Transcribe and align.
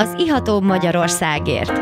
az 0.00 0.14
Ihatóbb 0.18 0.62
Magyarországért. 0.62 1.72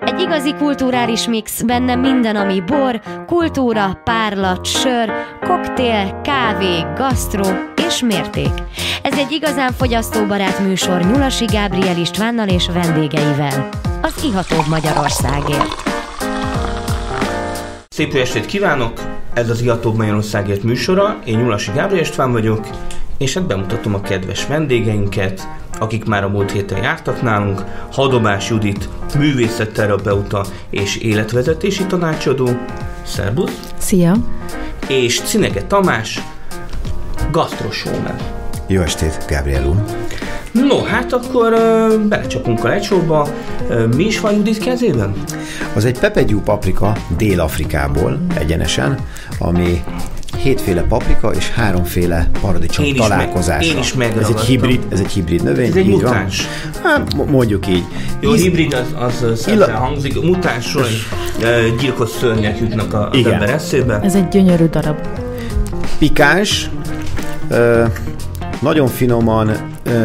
Egy 0.00 0.20
igazi 0.20 0.54
kulturális 0.54 1.26
mix, 1.26 1.62
benne 1.62 1.94
minden, 1.94 2.36
ami 2.36 2.60
bor, 2.60 3.00
kultúra, 3.26 4.00
párlat, 4.04 4.64
sör, 4.64 5.12
koktél, 5.40 6.20
kávé, 6.22 6.84
gasztró 6.96 7.44
és 7.86 8.02
mérték. 8.02 8.52
Ez 9.02 9.18
egy 9.18 9.32
igazán 9.32 9.72
fogyasztóbarát 9.72 10.58
műsor 10.58 11.00
Nyulasi 11.00 11.44
Gábriel 11.44 11.98
Istvánnal 11.98 12.48
és 12.48 12.68
vendégeivel. 12.68 13.68
Az 14.02 14.24
Ihatóbb 14.24 14.66
Magyarországért. 14.68 15.82
Szép 17.88 18.12
jó 18.12 18.20
estét 18.20 18.46
kívánok! 18.46 19.00
Ez 19.34 19.50
az 19.50 19.60
Ihatóbb 19.60 19.96
Magyarországért 19.96 20.62
műsora. 20.62 21.18
Én 21.24 21.38
Nyulasi 21.38 21.70
Gábriel 21.74 22.02
István 22.02 22.32
vagyok, 22.32 22.66
és 23.18 23.34
hát 23.34 23.46
bemutatom 23.46 23.94
a 23.94 24.00
kedves 24.00 24.46
vendégeinket, 24.46 25.48
akik 25.78 26.04
már 26.04 26.24
a 26.24 26.28
múlt 26.28 26.52
héten 26.52 26.82
jártak 26.82 27.22
nálunk, 27.22 27.64
Hadobás 27.92 28.50
Judit, 28.50 28.88
művészetterapeuta 29.18 30.44
és 30.70 30.96
életvezetési 30.96 31.86
tanácsadó, 31.86 32.48
szerbusz, 33.02 33.72
Szia! 33.78 34.14
és 34.88 35.20
Cinege 35.20 35.62
Tamás, 35.62 36.22
gasztrosómen. 37.30 38.16
Jó 38.66 38.80
estét, 38.80 39.24
Gabriel 39.28 39.66
úr. 39.66 39.84
No, 40.52 40.82
hát 40.82 41.12
akkor 41.12 41.52
uh, 41.52 42.00
belecsapunk 42.00 42.64
a 42.64 42.68
lecsóba. 42.68 43.28
Uh, 43.68 43.94
mi 43.94 44.04
is 44.04 44.20
van 44.20 44.34
Judit 44.34 44.58
kezében? 44.58 45.12
Az 45.74 45.84
egy 45.84 45.98
pepegyú 45.98 46.40
paprika 46.40 46.96
Dél-Afrikából 47.16 48.18
egyenesen, 48.38 48.98
ami 49.38 49.82
hétféle 50.46 50.82
paprika 50.82 51.30
és 51.30 51.50
háromféle 51.50 52.28
paradicsom 52.40 52.84
Én 52.84 52.94
is 52.94 53.00
találkozása. 53.00 53.56
meg- 53.58 53.76
én 53.76 53.78
is 53.78 53.86
ez 53.86 53.92
egy 53.92 53.98
megragadtam. 53.98 54.44
hibrid, 54.46 54.80
ez 54.88 55.00
egy 55.00 55.10
hibrid 55.12 55.42
növény. 55.42 55.68
Ez 55.68 55.76
egy 55.76 55.86
így 55.86 55.90
mutáns. 55.92 56.46
Van. 56.82 56.90
Hát, 56.92 57.14
mo- 57.14 57.30
mondjuk 57.30 57.68
így. 57.68 57.84
Jó, 58.20 58.34
Íz- 58.34 58.42
hibrid 58.42 58.76
az, 58.98 59.22
az 59.22 59.48
Illa- 59.48 59.70
hangzik. 59.70 60.22
Mutánsról 60.22 60.84
gyilkos 61.80 62.10
szörnyek 62.10 62.58
jutnak 62.58 62.94
a- 62.94 63.08
az 63.10 63.16
Igen. 63.18 63.32
ember 63.32 63.48
eszébe. 63.50 64.00
Ez 64.02 64.14
egy 64.14 64.28
gyönyörű 64.28 64.64
darab. 64.66 64.96
pikáns, 65.98 66.70
ö, 67.48 67.84
nagyon 68.60 68.86
finoman 68.88 69.50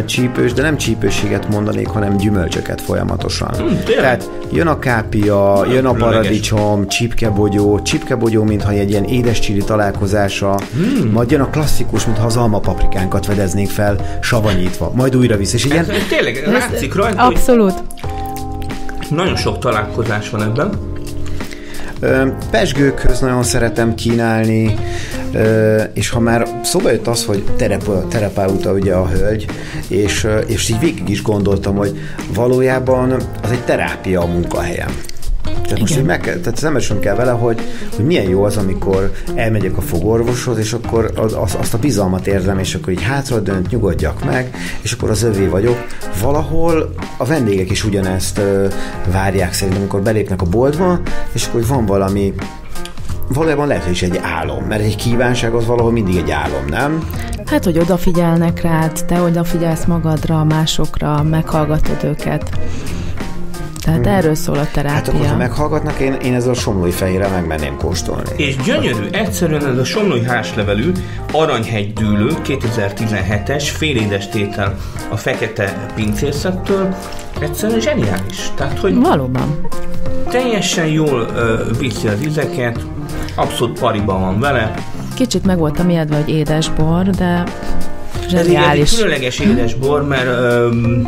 csípős, 0.06 0.54
de 0.54 0.62
nem 0.62 0.78
csípőséget 0.78 1.50
mondanék, 1.50 1.88
hanem 1.88 2.18
gyümölcsöket 2.18 2.82
folyamatosan. 2.82 3.50
Hmm? 3.58 3.80
Tehát 3.86 4.30
jön 4.52 4.68
a 4.68 4.80
kápia, 4.80 5.66
jön 5.72 5.86
a 5.86 5.92
paradicsom, 5.94 6.88
csipkebogyó, 6.88 7.82
csipkebogyó, 7.82 8.44
mintha 8.44 8.72
egy 8.72 8.90
ilyen 8.90 9.04
édes 9.04 9.40
csili 9.40 9.64
találkozása, 9.64 10.60
Hmm. 10.74 11.12
majd 11.12 11.32
jön 11.32 11.42
a 11.42 11.50
klasszikus, 11.50 12.06
mintha 12.06 12.26
az 12.26 12.38
alma 12.38 12.60
paprikánkat 12.60 13.26
vedeznénk 13.26 13.70
fel, 13.70 13.96
savanyítva, 14.22 14.92
majd 14.96 15.16
újra 15.16 15.38
visz, 15.38 15.54
és 15.54 15.66
ilyen 15.66 15.90
Ez, 15.90 15.98
tényleg 16.10 16.44
látszik 16.52 16.94
rajta, 16.96 17.22
hogy 17.22 17.34
Abszolút. 17.36 17.74
nagyon 19.10 19.36
sok 19.36 19.60
találkozás 19.60 20.30
van 20.30 20.42
ebben. 20.44 20.70
Pesgőkhöz 22.52 23.20
nagyon 23.20 23.44
szeretem 23.44 23.96
kínálni, 23.96 24.76
és 25.94 26.10
ha 26.10 26.20
már 26.20 26.48
szóba 26.64 26.92
jött 26.92 27.08
az, 27.08 27.26
hogy 27.26 27.44
terapa, 27.56 28.08
terapeuta 28.08 28.72
ugye 28.72 28.94
a 28.94 29.08
hölgy, 29.08 29.46
és, 29.88 30.28
és 30.48 30.70
így 30.70 30.80
végig 30.80 31.10
is 31.10 31.22
gondoltam, 31.22 31.76
hogy 31.76 32.00
valójában 32.34 33.12
az 33.44 33.52
egy 33.52 33.64
terápia 33.64 34.22
a 34.22 34.26
munkahelyem. 34.26 34.92
Tehát 35.44 35.80
most 35.80 35.98
így 35.98 36.06
meg 36.06 36.20
kell, 36.20 36.38
tehát 36.38 36.58
szembesülni 36.58 37.02
kell 37.02 37.16
vele, 37.16 37.32
hogy, 37.32 37.62
hogy 37.96 38.06
milyen 38.06 38.30
jó 38.30 38.44
az, 38.44 38.58
amikor 38.58 39.12
elmegyek 39.36 39.78
a 39.78 39.82
fogorvoshoz, 39.82 40.58
és 40.58 40.74
akkor 40.74 41.12
az, 41.16 41.34
az, 41.34 41.56
azt 41.60 41.74
a 41.74 41.78
bizalmat 41.78 42.28
érzem, 42.28 42.60
és 42.60 42.76
akkor 42.76 42.94
így 42.94 43.04
hátra 43.04 43.40
dönt, 43.40 43.70
nyugodjak 43.70 44.26
meg, 44.26 44.56
és 44.82 44.92
akkor 44.92 45.10
az 45.10 45.24
övé 45.24 45.46
vagyok. 45.46 45.86
Valahol 46.22 46.94
a 47.18 47.26
vendégek 47.26 47.70
is 47.70 47.84
ugyanezt 47.84 48.38
ö, 48.38 48.68
várják 49.12 49.54
szerintem, 49.54 49.82
amikor 49.82 50.02
belépnek 50.02 50.42
a 50.42 50.46
boltba, 50.46 51.00
és 51.32 51.46
akkor 51.46 51.66
van 51.66 51.86
valami 51.86 52.34
valójában 53.34 53.68
lehet, 53.68 53.84
hogy 53.84 53.92
is 53.92 54.02
egy 54.02 54.20
álom, 54.22 54.64
mert 54.64 54.84
egy 54.84 54.96
kívánság 54.96 55.54
az 55.54 55.66
valahol 55.66 55.92
mindig 55.92 56.16
egy 56.16 56.32
álom, 56.32 56.66
nem? 56.70 57.08
Hát, 57.46 57.64
hogy 57.64 57.78
odafigyelnek 57.78 58.62
rád, 58.62 59.06
te 59.06 59.22
odafigyelsz 59.22 59.86
magadra, 59.86 60.44
másokra, 60.44 61.24
meghallgatod 61.24 62.04
őket. 62.04 62.50
Tehát 63.82 64.08
erről 64.08 64.36
szól 64.36 64.58
a 64.58 64.68
terápia. 64.74 64.92
Hát 64.94 65.08
akkor, 65.08 65.26
ha 65.26 65.36
meghallgatnak, 65.36 66.00
én, 66.00 66.14
én 66.14 66.34
ezzel 66.34 66.50
a 66.50 66.54
somlói 66.54 66.92
fehérre 66.92 67.28
megmenném 67.28 67.78
kóstolni. 67.78 68.30
És 68.36 68.56
gyönyörű, 68.56 69.08
egyszerűen 69.12 69.68
ez 69.68 69.78
a 69.78 69.84
somlói 69.84 70.24
házlevelű 70.24 70.92
Aranyhegy 71.32 71.94
dűlő 71.94 72.30
2017-es 72.44 73.70
félédes 73.78 74.30
tétel 74.30 74.78
a 75.10 75.18
fekete 75.18 75.86
pincészettől 75.96 76.96
egyszerűen 77.40 77.80
zseniális. 77.80 78.52
Tehát, 78.56 78.80
hogy 78.80 78.96
Valóban. 78.96 79.68
teljesen 80.30 80.88
jól 80.88 81.28
ö, 81.36 81.64
viszi 81.80 82.08
az 82.08 82.26
ízeket, 82.26 82.80
abszolút 83.36 83.80
pariban 83.80 84.22
van 84.22 84.40
vele. 84.40 84.74
Kicsit 85.14 85.46
meg 85.46 85.58
voltam 85.58 85.90
ijedve, 85.90 86.16
hogy 86.16 86.30
édesbor, 86.30 87.10
de 87.10 87.44
egy, 88.24 88.34
ez 88.34 88.40
egy 88.40 88.46
zseniális. 88.46 88.96
különleges 88.96 89.40
édes 89.40 89.74
bor, 89.74 90.08
mert 90.08 90.26
öm, 90.26 91.08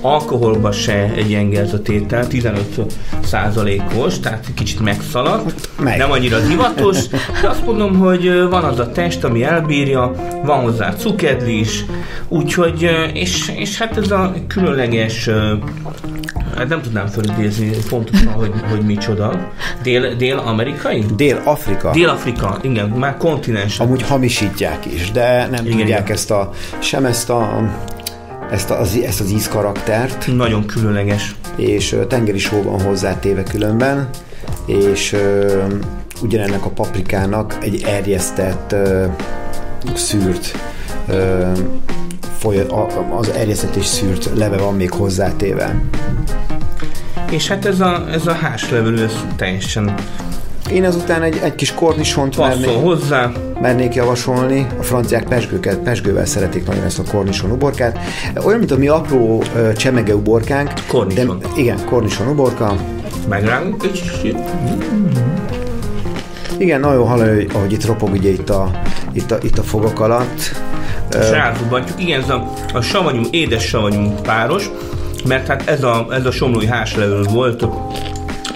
alkoholba 0.00 0.72
se 0.72 1.12
egy 1.16 1.26
gyenge 1.26 1.60
ez 1.60 1.72
a 1.72 1.82
tétel, 1.82 2.26
15 2.26 2.92
százalékos, 3.24 4.20
tehát 4.20 4.46
kicsit 4.54 4.80
megszaladt, 4.80 5.68
Meg. 5.78 5.98
nem 5.98 6.10
annyira 6.10 6.40
divatos, 6.40 7.08
de 7.42 7.48
azt 7.48 7.64
mondom, 7.64 7.98
hogy 7.98 8.48
van 8.50 8.64
az 8.64 8.78
a 8.78 8.90
test, 8.90 9.24
ami 9.24 9.42
elbírja, 9.42 10.12
van 10.44 10.60
hozzá 10.60 10.94
cukedli 10.94 11.58
is, 11.58 11.84
úgyhogy, 12.28 12.90
és, 13.12 13.52
és 13.56 13.78
hát 13.78 13.96
ez 13.96 14.10
a 14.10 14.34
különleges 14.48 15.30
Hát 16.56 16.68
nem 16.68 16.82
tudnám 16.82 17.06
fölidézni 17.06 17.70
pontosan, 17.88 18.32
hogy, 18.32 18.52
hogy 18.70 18.80
micsoda. 18.80 19.52
Dél, 19.82 20.14
dél-amerikai? 20.14 21.04
Dél-Afrika. 21.16 21.90
Dél-Afrika, 21.90 22.58
igen, 22.62 22.88
már 22.88 23.16
kontinens. 23.16 23.78
Amúgy 23.80 24.02
hamisítják 24.02 24.86
is, 24.86 25.10
de 25.10 25.46
nem 25.50 25.64
Igen, 25.64 25.78
tudják 25.78 26.00
igen. 26.00 26.12
ezt 26.12 26.30
a, 26.30 26.50
sem 26.78 27.04
ezt 27.04 27.30
a 27.30 27.70
ezt, 28.50 28.70
a, 28.70 28.80
az, 28.80 28.98
ezt 29.04 29.20
az 29.20 29.30
ízkaraktert, 29.30 30.26
Nagyon 30.36 30.66
különleges. 30.66 31.34
és 31.56 31.96
tengeri 32.08 32.38
só 32.38 32.62
van 32.62 32.80
hozzátéve 32.82 33.42
különben, 33.42 34.08
és 34.66 35.12
ö, 35.12 35.62
ugyanennek 36.22 36.64
a 36.64 36.68
paprikának 36.68 37.56
egy 37.60 37.82
erjesztett 37.86 38.72
ö, 38.72 39.04
szűrt 39.94 40.58
ö, 41.08 41.50
foly, 42.46 42.66
az 43.16 43.28
erjesztett 43.28 43.74
és 43.74 43.84
szűrt 43.84 44.30
leve 44.34 44.56
van 44.56 44.74
még 44.74 44.90
hozzátéve. 44.90 45.80
És 47.30 47.48
hát 47.48 47.64
ez 47.64 47.80
a, 47.80 48.04
ez 48.10 48.26
a 48.26 48.32
házlevelő, 48.32 49.04
ez 49.04 49.12
teljesen 49.36 49.94
Én 50.70 50.84
ezután 50.84 51.22
egy, 51.22 51.40
egy 51.42 51.54
kis 51.54 51.74
kornisont 51.74 52.38
mernék, 52.38 52.68
hozzá. 52.68 53.32
mernék 53.60 53.94
javasolni. 53.94 54.66
A 54.78 54.82
franciák 54.82 55.24
pesgőket, 55.24 55.78
pesgővel 55.78 56.24
szeretik 56.26 56.66
nagyon 56.66 56.84
ezt 56.84 56.98
a 56.98 57.02
kornison 57.10 57.50
uborkát. 57.50 57.98
Olyan, 58.44 58.58
mint 58.58 58.70
a 58.70 58.76
mi 58.76 58.88
apró 58.88 59.42
csemege 59.76 60.14
uborkánk. 60.14 60.72
Kornison. 60.88 61.38
De, 61.38 61.48
igen, 61.56 61.84
kornison 61.84 62.28
uborka. 62.28 62.76
Egy 63.30 63.50
kicsit. 63.80 64.38
Igen, 66.58 66.80
nagyon 66.80 67.06
hallani, 67.06 67.34
hogy- 67.34 67.50
ahogy 67.54 67.72
itt 67.72 67.86
ropog 67.86 68.12
ugye 68.12 68.28
itt 68.30 68.50
a, 68.50 68.70
itt 69.12 69.30
a, 69.30 69.38
itt 69.42 69.58
a 69.58 69.62
fogak 69.62 70.00
alatt. 70.00 70.65
És 71.10 71.30
rázubantjuk. 71.30 72.00
Igen, 72.00 72.22
ez 72.22 72.28
a, 72.28 72.52
a 72.74 72.80
savanyú, 72.80 73.22
édes 73.30 73.64
savanyú 73.64 74.14
páros, 74.22 74.70
mert 75.24 75.46
hát 75.46 75.68
ez 75.68 75.82
a, 75.82 76.06
ez 76.10 76.26
a 76.26 76.30
somlói 76.30 76.66
házlevelő 76.66 77.22
volt 77.22 77.66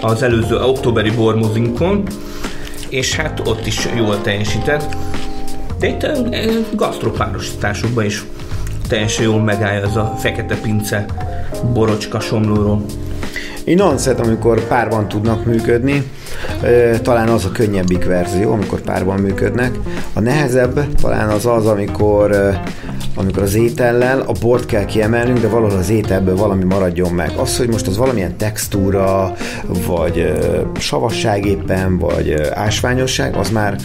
az 0.01 0.23
előző 0.23 0.55
októberi 0.55 1.11
bormozinkon, 1.11 2.03
és 2.89 3.15
hát 3.15 3.41
ott 3.47 3.65
is 3.65 3.87
jól 3.95 4.21
teljesített. 4.21 4.95
De 5.79 5.87
itt 5.87 6.07
gasztropárosításokban 6.75 8.05
is 8.05 8.23
teljesen 8.87 9.23
jól 9.23 9.41
megállja 9.41 9.81
ez 9.87 9.95
a 9.95 10.15
fekete 10.17 10.55
pince 10.55 11.05
borocska 11.73 12.19
somlóról. 12.19 12.85
Én 13.63 13.75
nagyon 13.75 13.97
szeretem, 13.97 14.25
amikor 14.25 14.67
párban 14.67 15.07
tudnak 15.07 15.45
működni. 15.45 16.11
Talán 17.01 17.27
az 17.27 17.45
a 17.45 17.51
könnyebbik 17.51 18.05
verzió, 18.05 18.51
amikor 18.51 18.81
párban 18.81 19.19
működnek. 19.19 19.71
A 20.13 20.19
nehezebb 20.19 20.95
talán 20.95 21.29
az 21.29 21.45
az, 21.45 21.65
amikor, 21.65 22.59
amikor 23.15 23.43
az 23.43 23.55
étellel 23.55 24.19
a 24.19 24.31
bort 24.41 24.65
kell 24.65 24.85
kiemelnünk, 24.85 25.39
de 25.39 25.47
valahol 25.47 25.77
az 25.77 25.89
ételből 25.89 26.35
valami 26.35 26.63
maradjon 26.63 27.11
meg. 27.11 27.31
Az, 27.37 27.57
hogy 27.57 27.67
most 27.67 27.87
az 27.87 27.97
valamilyen 27.97 28.37
textúra, 28.37 29.33
vagy 29.87 30.33
savasság 30.79 31.45
éppen, 31.45 31.97
vagy 31.97 32.35
ásványosság, 32.53 33.35
az 33.35 33.49
már 33.49 33.75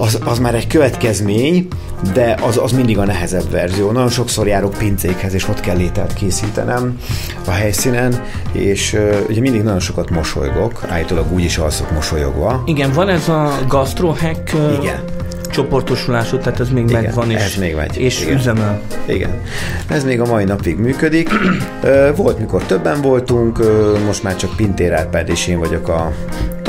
az, 0.00 0.18
az 0.24 0.38
már 0.38 0.54
egy 0.54 0.66
következmény, 0.66 1.66
de 2.12 2.38
az, 2.42 2.58
az 2.62 2.72
mindig 2.72 2.98
a 2.98 3.04
nehezebb 3.04 3.50
verzió. 3.50 3.90
Nagyon 3.90 4.08
sokszor 4.08 4.46
járok 4.46 4.74
pincékhez, 4.78 5.34
és 5.34 5.48
ott 5.48 5.60
kell 5.60 5.78
ételt 5.78 6.14
készítenem 6.14 6.98
a 7.46 7.50
helyszínen, 7.50 8.22
és 8.52 8.92
uh, 8.92 9.16
ugye 9.28 9.40
mindig 9.40 9.62
nagyon 9.62 9.80
sokat 9.80 10.10
mosolygok, 10.10 10.84
állítólag 10.88 11.32
úgy 11.32 11.44
is 11.44 11.58
alszok 11.58 11.90
mosolyogva. 11.92 12.62
Igen, 12.66 12.92
van 12.92 13.08
ez 13.08 13.28
a 13.28 13.58
gastrohack 13.68 14.52
ö, 14.54 14.72
Igen. 14.80 15.00
csoportosulású, 15.50 16.38
tehát 16.38 16.60
ez 16.60 16.70
még 16.70 16.88
Igen, 16.88 17.02
megvan, 17.02 17.30
és, 17.30 17.42
ez 17.42 17.54
még 17.56 17.74
megy. 17.74 17.96
és 17.96 18.22
Igen. 18.22 18.34
üzemel. 18.36 18.80
Igen. 19.06 19.40
Ez 19.88 20.04
még 20.04 20.20
a 20.20 20.26
mai 20.26 20.44
napig 20.44 20.78
működik. 20.78 21.28
Volt, 22.16 22.38
mikor 22.38 22.62
többen 22.62 23.00
voltunk, 23.00 23.58
most 24.06 24.22
már 24.22 24.36
csak 24.36 24.56
Pintér 24.56 24.92
Árpád 24.92 25.28
és 25.28 25.46
én 25.46 25.58
vagyok 25.58 25.88
a 25.88 26.12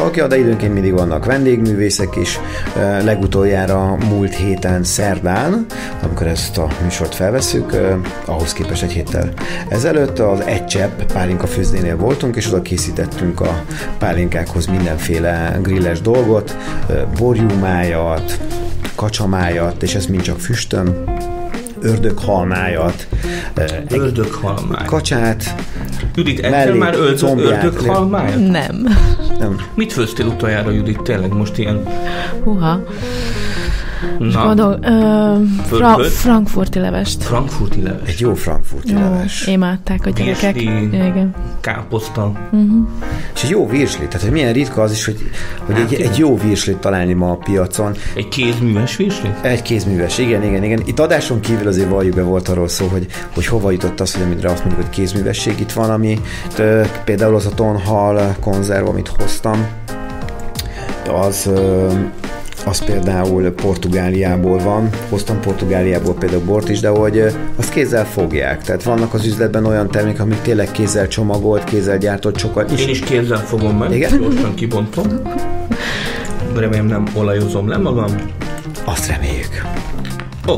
tagja, 0.02 0.28
de 0.28 0.38
időnként 0.38 0.74
mindig 0.74 0.94
vannak 0.94 1.26
vendégművészek 1.26 2.16
is. 2.16 2.40
Legutoljára 3.04 3.98
múlt 4.10 4.36
héten 4.36 4.84
szerdán, 4.84 5.66
amikor 6.04 6.28
ezt 6.28 6.58
a 6.58 6.68
műsort 6.84 7.16
felveszünk, 7.16 7.76
ahhoz 8.26 8.54
képest 8.54 8.84
egy 8.84 8.92
héttel 8.92 9.34
ezelőtt 9.70 10.20
az 10.20 10.40
Egy 10.40 10.66
Csepp 10.66 11.02
pálinka 11.14 11.48
főzdénél 11.48 11.98
voltunk, 11.98 12.36
és 12.36 12.48
oda 12.48 12.62
készítettünk 12.62 13.42
a 13.42 13.64
pálinkákhoz 13.98 14.66
mindenféle 14.66 15.60
grilles 15.62 16.02
dolgot, 16.02 16.58
borjúmájat, 17.18 18.40
kacsamájat, 18.96 19.84
és 19.84 19.96
ez 19.96 20.06
mind 20.06 20.22
csak 20.22 20.40
füstön, 20.40 21.04
ördöghalmájat, 21.82 23.08
ö, 23.54 23.62
egy 23.88 23.98
Ördöghalmány. 23.98 24.86
kacsát, 24.86 25.56
Judit, 26.16 26.40
ettél 26.40 26.74
már 26.76 26.96
combját. 27.18 27.64
ördöghalmányt? 27.64 28.52
Nem. 28.52 28.88
nem, 29.40 29.56
Mit 29.76 29.94
főztél 29.94 30.26
utoljára, 30.26 30.72
Judit? 30.72 31.02
Tényleg 31.02 31.34
most 31.34 31.58
ilyen... 31.58 31.84
Huha. 32.44 32.84
Na, 34.20 34.44
Gondol, 34.46 34.80
ö, 34.84 35.36
fra- 35.76 36.06
frankfurti 36.06 36.80
levest. 36.80 37.24
frankfurti 37.24 37.82
leves. 37.82 38.10
egy 38.10 38.20
jó 38.20 38.34
frankfurti 38.34 38.92
Jó, 38.92 39.00
leves. 39.00 39.48
imádták 39.48 40.06
a 40.06 40.10
gyerekek. 40.10 40.54
Virsli. 40.54 40.86
Igen. 40.96 41.34
Káposzta. 41.62 42.32
És 43.36 43.44
egy 43.44 43.50
jó 43.50 43.68
virsli, 43.70 44.06
tehát 44.06 44.22
hogy 44.22 44.32
milyen 44.32 44.54
ritka 44.54 44.82
az 44.82 44.92
is, 44.92 45.06
hogy, 45.06 45.18
hogy 45.66 45.76
Hát 45.76 45.84
egy, 45.84 45.92
igen. 45.92 46.12
egy 46.12 46.18
jó 46.18 46.38
virslit 46.38 46.78
találni 46.78 47.14
ma 47.14 47.32
a 47.32 47.36
piacon. 47.36 47.92
Egy 48.16 48.28
kézműves 48.28 48.96
virsli? 48.96 49.30
Egy 49.42 49.62
kézműves, 49.62 50.18
igen, 50.18 50.44
igen, 50.44 50.64
igen. 50.64 50.82
Itt 50.86 51.00
adáson 51.00 51.40
kívül 51.40 51.68
azért 51.68 51.90
valljuk 51.90 52.16
be 52.16 52.22
volt 52.24 52.48
arról 52.50 52.68
szó, 52.68 52.86
hogy, 52.88 53.06
hogy 53.34 53.46
hova 53.46 53.72
jutott 53.72 54.00
az, 54.00 54.14
hogy 54.14 54.24
amire 54.24 54.50
azt 54.52 54.66
mondjuk, 54.66 54.86
hogy 54.86 54.96
kézművesség 54.96 55.60
itt 55.60 55.72
van, 55.72 55.90
ami 55.90 56.20
ö, 56.58 56.82
például 57.06 57.36
az 57.36 57.46
a 57.46 57.50
tonhal 57.50 58.36
konzerv, 58.40 58.88
amit 58.88 59.12
hoztam, 59.20 59.66
az, 61.28 61.50
az 62.66 62.84
például 62.86 63.50
Portugáliából 63.52 64.58
van. 64.60 64.90
Hoztam 65.10 65.40
Portugáliából 65.40 66.14
például 66.14 66.42
bort 66.42 66.70
is, 66.70 66.80
de 66.80 66.90
hogy 66.90 67.24
azt 67.56 67.70
kézzel 67.70 68.06
fogják. 68.06 68.62
Tehát 68.64 68.84
vannak 68.84 69.14
az 69.14 69.26
üzletben 69.26 69.66
olyan 69.66 69.92
termékek, 69.92 70.20
amik 70.22 70.42
tényleg 70.42 70.72
kézzel 70.72 71.08
csomagolt, 71.08 71.64
kézzel 71.64 71.98
gyártott 71.98 72.38
sokat. 72.38 72.72
Én 72.72 72.90
is 72.90 73.00
kézzel 73.00 73.38
fogom 73.46 73.78
meg, 73.78 73.92
Igen? 73.92 74.20
gyorsan 74.20 74.54
kibontom. 74.54 75.06
Remélem 76.56 76.86
nem 76.86 77.06
olajozom 77.14 77.68
le 77.68 77.78
magam. 77.78 78.12
Azt 78.84 79.08
reméljük. 79.08 79.66
Ó, 80.48 80.54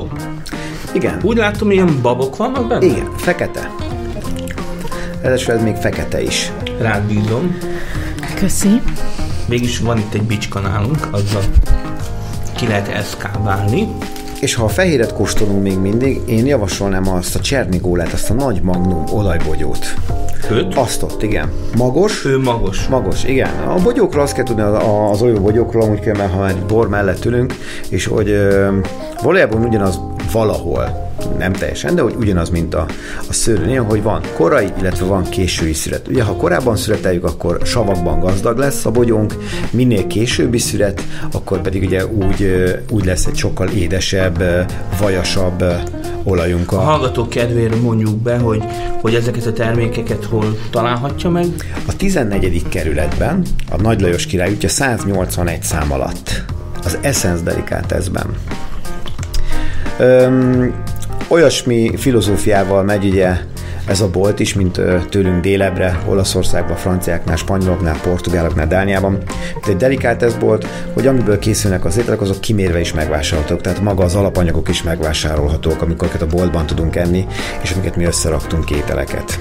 Igen. 0.94 1.19
úgy 1.23 1.38
látom, 1.38 1.71
ilyen 1.71 2.00
babok 2.01 2.38
vannak 2.38 2.67
benne? 2.67 2.85
Igen, 2.85 3.09
fekete. 3.15 3.71
Ráadásul 5.21 5.53
ez 5.53 5.61
még 5.63 5.75
fekete 5.75 6.21
is. 6.21 6.51
Rád 6.79 7.03
bízom. 7.03 7.57
Köszi. 8.35 8.81
Mégis 9.47 9.79
van 9.79 9.97
itt 9.97 10.13
egy 10.13 10.23
bicska 10.23 10.59
nálunk, 10.59 11.07
azzal 11.11 11.41
ki 12.55 12.67
lehet 12.67 12.88
eszkábálni. 12.88 13.88
És 14.39 14.55
ha 14.55 14.63
a 14.63 14.67
fehéret 14.67 15.13
kóstolunk 15.13 15.63
még 15.63 15.77
mindig, 15.77 16.21
én 16.27 16.45
javasolnám 16.45 17.09
azt 17.09 17.35
a 17.35 17.39
Csernigólát, 17.39 18.13
azt 18.13 18.29
a 18.29 18.33
nagy 18.33 18.61
magnum 18.61 19.03
olajbogyót. 19.11 19.94
Őt? 20.51 20.75
Azt 20.75 21.03
ott, 21.03 21.23
igen. 21.23 21.51
Magos, 21.77 22.25
Ő 22.25 22.39
magos. 22.39 22.88
Magos, 22.88 23.23
igen. 23.23 23.50
A 23.67 23.81
bogyókról 23.83 24.23
azt 24.23 24.33
kell 24.33 24.44
tudni, 24.44 24.61
az, 25.11 25.21
olyan 25.21 25.41
bogyókról, 25.41 25.89
úgy 25.89 26.00
kell, 26.00 26.17
mert 26.17 26.33
ha 26.33 26.47
egy 26.47 26.57
bor 26.57 26.89
mellett 26.89 27.25
ülünk, 27.25 27.53
és 27.89 28.05
hogy 28.05 28.29
ö, 28.29 28.77
valójában 29.21 29.63
ugyanaz 29.63 30.00
valahol, 30.33 31.12
nem 31.38 31.53
teljesen, 31.53 31.95
de 31.95 32.01
hogy 32.01 32.15
ugyanaz, 32.15 32.50
mint 32.50 32.74
a, 32.74 32.85
a 33.30 33.33
szőlőnél, 33.33 33.83
hogy 33.83 34.03
van 34.03 34.21
korai, 34.35 34.68
illetve 34.80 35.06
van 35.06 35.30
késői 35.30 35.74
szület. 35.74 36.07
Ugye, 36.07 36.24
ha 36.24 36.35
korábban 36.35 36.75
születeljük, 36.75 37.24
akkor 37.24 37.59
savakban 37.63 38.19
gazdag 38.19 38.57
lesz 38.57 38.85
a 38.85 38.91
bogyónk, 38.91 39.35
minél 39.71 40.07
későbbi 40.07 40.57
szület, 40.57 41.03
akkor 41.31 41.62
pedig 41.62 41.83
ugye 41.83 42.06
úgy, 42.06 42.63
úgy 42.89 43.06
lesz 43.06 43.25
egy 43.25 43.35
sokkal 43.35 43.68
édesebb, 43.68 44.44
vajasabb 45.00 45.63
olajunk. 46.24 46.71
A 46.71 46.79
hallgatók 46.79 47.29
kedvére 47.29 47.75
mondjuk 47.75 48.15
be, 48.15 48.38
hogy, 48.38 48.63
hogy 49.01 49.15
ezeket 49.15 49.45
a 49.45 49.53
termékeket 49.53 50.25
hol 50.25 50.57
találhatja 50.69 51.29
meg. 51.29 51.45
a 51.88 51.95
14. 51.95 52.68
kerületben, 52.69 53.41
a 53.71 53.81
Nagy 53.81 54.01
Lajos 54.01 54.25
király 54.25 54.51
útja 54.51 54.69
181 54.69 55.63
szám 55.63 55.91
alatt, 55.91 56.44
az 56.83 56.97
Essence 57.01 57.44
Delicatesben. 57.44 58.25
Öm, 59.97 60.73
olyasmi 61.27 61.97
filozófiával 61.97 62.83
megy 62.83 63.05
ugye 63.05 63.37
ez 63.87 64.01
a 64.01 64.09
bolt 64.09 64.39
is, 64.39 64.53
mint 64.53 64.81
tőlünk 65.09 65.41
délebre, 65.41 65.99
Olaszországban, 66.07 66.75
franciáknál, 66.75 67.35
spanyoloknál, 67.35 67.99
portugáloknál, 68.01 68.67
Dániában. 68.67 69.11
Mint 69.53 69.67
egy 69.67 69.77
delikátes 69.77 70.33
bolt, 70.33 70.67
hogy 70.93 71.07
amiből 71.07 71.39
készülnek 71.39 71.85
az 71.85 71.97
ételek, 71.97 72.21
azok 72.21 72.41
kimérve 72.41 72.79
is 72.79 72.93
megvásárolhatók, 72.93 73.61
tehát 73.61 73.81
maga 73.81 74.03
az 74.03 74.15
alapanyagok 74.15 74.69
is 74.69 74.83
megvásárolhatók, 74.83 75.81
amikor 75.81 76.09
a 76.19 76.25
boltban 76.25 76.65
tudunk 76.65 76.95
enni, 76.95 77.25
és 77.61 77.71
amiket 77.71 77.95
mi 77.95 78.03
összeraktunk 78.03 78.71
ételeket 78.71 79.39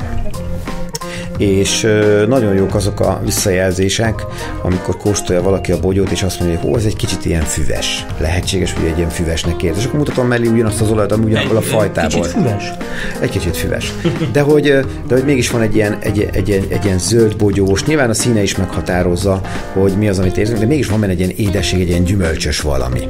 és 1.42 1.86
nagyon 2.28 2.54
jók 2.54 2.74
azok 2.74 3.00
a 3.00 3.20
visszajelzések, 3.24 4.26
amikor 4.62 4.96
kóstolja 4.96 5.42
valaki 5.42 5.72
a 5.72 5.80
bogyót, 5.80 6.10
és 6.10 6.22
azt 6.22 6.40
mondja, 6.40 6.58
hogy 6.58 6.68
hó, 6.68 6.76
ez 6.76 6.84
egy 6.84 6.96
kicsit 6.96 7.24
ilyen 7.24 7.42
füves. 7.42 8.06
Lehetséges, 8.18 8.72
hogy 8.72 8.86
egy 8.86 8.96
ilyen 8.96 9.08
füvesnek 9.08 9.62
érz. 9.62 9.76
És 9.78 9.84
akkor 9.84 9.98
mutatom 9.98 10.26
mellé 10.26 10.46
ugyanazt 10.46 10.80
az 10.80 10.90
olajat, 10.90 11.12
ami 11.12 11.24
ugyanabból 11.24 11.56
a 11.56 11.60
fajtából. 11.60 12.20
Kicsit 12.20 12.32
füves. 12.32 12.72
Egy 13.20 13.30
kicsit 13.30 13.56
füves. 13.56 13.92
De 14.32 14.40
hogy, 14.40 14.62
de 15.08 15.14
hogy 15.14 15.24
mégis 15.24 15.50
van 15.50 15.60
egy 15.60 15.74
ilyen, 15.74 15.96
egy, 16.00 16.28
egy, 16.32 16.50
egy, 16.50 16.66
egy 16.70 16.84
ilyen 16.84 16.98
zöld 16.98 17.36
bogyós, 17.36 17.84
nyilván 17.84 18.10
a 18.10 18.14
színe 18.14 18.42
is 18.42 18.56
meghatározza, 18.56 19.40
hogy 19.72 19.92
mi 19.92 20.08
az, 20.08 20.18
amit 20.18 20.36
érzünk, 20.36 20.58
de 20.58 20.66
mégis 20.66 20.86
van 20.86 21.00
benne 21.00 21.12
egy 21.12 21.18
ilyen 21.18 21.32
édesség, 21.36 21.80
egy 21.80 21.88
ilyen 21.88 22.04
gyümölcsös 22.04 22.60
valami. 22.60 23.00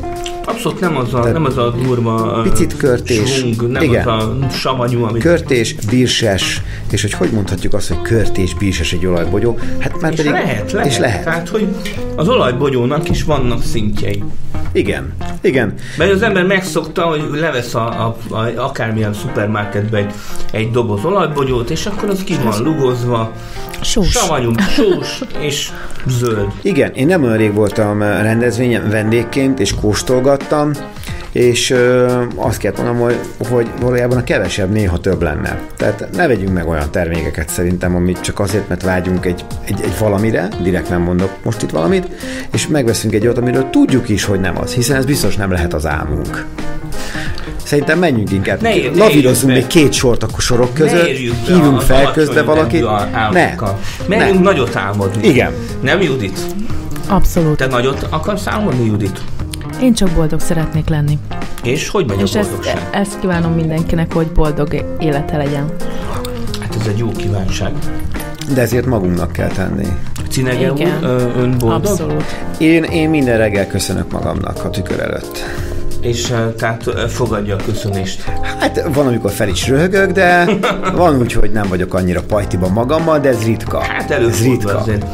Abszolút 0.45 0.81
nem 0.81 0.97
az 0.97 1.15
a, 1.15 1.29
nem 1.33 1.45
az 1.45 1.57
a 1.57 1.71
durva 1.71 2.41
Picit 2.43 2.77
körtés. 2.77 3.37
svung, 3.37 3.71
nem 3.71 3.83
Igen. 3.83 4.09
az 4.09 4.25
a 4.25 4.49
savanyú, 4.49 5.05
amit 5.05 5.23
Körtés, 5.23 5.75
bírses, 5.91 6.63
és 6.91 7.03
hogy 7.03 7.13
hogy 7.13 7.31
mondhatjuk 7.31 7.75
azt, 7.75 7.89
hogy 7.89 8.03
körtés, 8.03 8.55
bírses 8.55 8.93
egy 8.93 9.07
olajbogyó? 9.07 9.59
Hát 9.79 10.01
már 10.01 10.11
és 10.13 10.17
pedig... 10.17 10.33
lehet, 10.33 10.73
lehet. 10.73 10.91
És 10.91 10.99
lehet. 10.99 11.25
Tehát, 11.25 11.49
hogy 11.49 11.67
az 12.17 12.29
olajbogyónak 12.29 13.09
is 13.09 13.23
vannak 13.23 13.63
szintjei. 13.63 14.25
Igen, 14.73 15.15
igen. 15.41 15.75
Mert 15.99 16.11
az 16.11 16.23
ember 16.23 16.45
megszokta, 16.45 17.03
hogy 17.03 17.23
levesz 17.33 17.75
a, 17.75 17.89
a, 18.31 18.35
a 18.35 18.53
akármilyen 18.57 19.13
szupermarketbe 19.13 19.99
egy, 19.99 20.13
egy 20.53 20.71
doboz 20.71 21.05
olajbogyót, 21.05 21.71
és 21.71 21.87
akkor 21.87 22.09
az 22.09 22.25
ki 22.25 22.37
van 22.45 22.63
lugozva, 22.63 23.33
Sós. 23.81 24.11
savanyú, 24.11 24.51
sós 24.77 25.21
és 25.41 25.71
zöld. 26.07 26.47
Igen, 26.63 26.93
én 26.93 27.07
nem 27.07 27.23
olyan 27.23 27.37
rég 27.37 27.55
voltam 27.55 28.03
rendezvényen 28.03 28.91
vendégként, 28.91 29.61
és 29.61 29.75
kóstolgattam, 29.75 30.73
és 31.33 31.71
ö, 31.71 32.23
azt 32.37 32.59
kell 32.59 32.73
mondanom, 32.77 33.01
hogy, 33.01 33.19
hogy 33.49 33.67
valójában 33.81 34.19
a 34.19 34.25
kevesebb 34.25 34.73
néha 34.73 34.99
több 34.99 35.23
lenne. 35.23 35.61
Tehát 35.77 36.09
ne 36.13 36.27
vegyünk 36.27 36.53
meg 36.53 36.69
olyan 36.69 36.91
termékeket 36.91 37.49
szerintem, 37.49 37.95
amit 37.95 38.21
csak 38.21 38.41
azért, 38.41 38.69
mert 38.69 38.83
vágyunk 38.83 39.27
egy, 39.27 39.45
egy, 39.65 39.81
egy 39.83 39.99
valamire, 39.99 40.49
direkt 40.63 40.89
nem 40.89 41.01
mondok 41.01 41.31
most 41.43 41.63
itt 41.63 41.71
valamit, 41.71 42.09
és 42.53 42.67
megveszünk 42.67 43.15
egy 43.15 43.25
olyat, 43.25 43.39
amiről 43.39 43.71
tudjuk 43.71 44.09
is, 44.09 44.25
hogy 44.25 44.41
nem 44.41 44.59
az, 44.59 44.73
hiszen 44.73 44.97
ez 44.97 45.05
biztos 45.05 45.37
nem 45.37 45.51
lehet 45.51 45.75
az 45.75 45.87
álmunk. 45.87 46.45
Szerintem 47.65 47.99
menjünk 47.99 48.33
inkább. 48.33 48.61
Ne 48.61 48.75
ér- 48.77 48.95
ne 48.95 48.99
Lavírozzunk 48.99 49.53
még 49.53 49.67
két 49.67 49.93
sort 49.93 50.23
a 50.23 50.29
sorok 50.39 50.75
között, 50.75 51.09
ne 51.49 51.77
az 51.77 51.85
fel 51.85 52.13
közbe 52.13 52.43
valakit. 52.43 52.85
Ne. 53.33 53.55
Merjünk 54.07 54.39
ne. 54.39 54.45
nagyot 54.45 54.77
álmodni. 54.77 55.29
Igen. 55.29 55.53
Nem, 55.81 56.01
Judit? 56.01 56.39
Abszolút. 57.09 57.57
Te 57.57 57.67
nagyot 57.67 58.07
akarsz 58.11 58.47
álmodni, 58.47 58.87
Judit? 58.87 59.21
Én 59.83 59.95
csak 59.95 60.11
boldog 60.11 60.41
szeretnék 60.41 60.89
lenni. 60.89 61.19
És 61.63 61.89
hogy 61.89 62.07
megy 62.07 62.21
És 62.21 62.35
a 62.35 62.39
ezt, 62.39 62.49
boldogság? 62.49 62.89
ezt 62.93 63.21
kívánom 63.21 63.53
mindenkinek, 63.53 64.13
hogy 64.13 64.27
boldog 64.27 64.85
élete 64.99 65.37
legyen. 65.37 65.65
Hát 66.61 66.77
ez 66.81 66.87
egy 66.87 66.99
jó 66.99 67.09
kívánság. 67.09 67.73
De 68.55 68.61
ezért 68.61 68.87
magunknak 68.87 69.33
kell 69.33 69.49
tenni. 69.49 69.87
Cinege 70.31 70.73
úr, 70.73 70.81
ön 71.37 71.55
boldog? 71.59 71.73
Abszolút. 71.73 72.25
Én, 72.59 72.83
én 72.83 73.11
minden 73.11 73.39
reggel 73.39 73.67
köszönök 73.67 74.13
magamnak 74.13 74.65
a 74.65 74.71
tükör 74.71 75.01
előtt. 75.01 75.39
És 76.01 76.35
tehát 76.59 77.11
fogadja 77.11 77.57
a 77.57 77.61
köszönést. 77.65 78.23
Hát 78.59 78.89
van, 78.95 79.07
amikor 79.07 79.31
fel 79.31 79.49
is 79.49 79.69
röhögök, 79.69 80.11
de 80.11 80.45
van 80.95 81.19
úgy, 81.19 81.33
hogy 81.33 81.51
nem 81.51 81.69
vagyok 81.69 81.95
annyira 81.95 82.23
pajtiban 82.23 82.71
magammal, 82.71 83.19
de 83.19 83.29
ez 83.29 83.45
ritka. 83.45 83.81
Hát 83.81 84.11
ez 84.11 84.17
előfordul 84.17 84.55
ritka. 84.55 84.79
azért. 84.79 85.05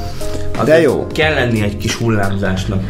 De 0.65 0.81
jó. 0.81 1.07
Kell 1.13 1.35
lenni 1.35 1.63
egy 1.63 1.77
kis 1.77 1.95
hullámzásnak. 1.95 2.83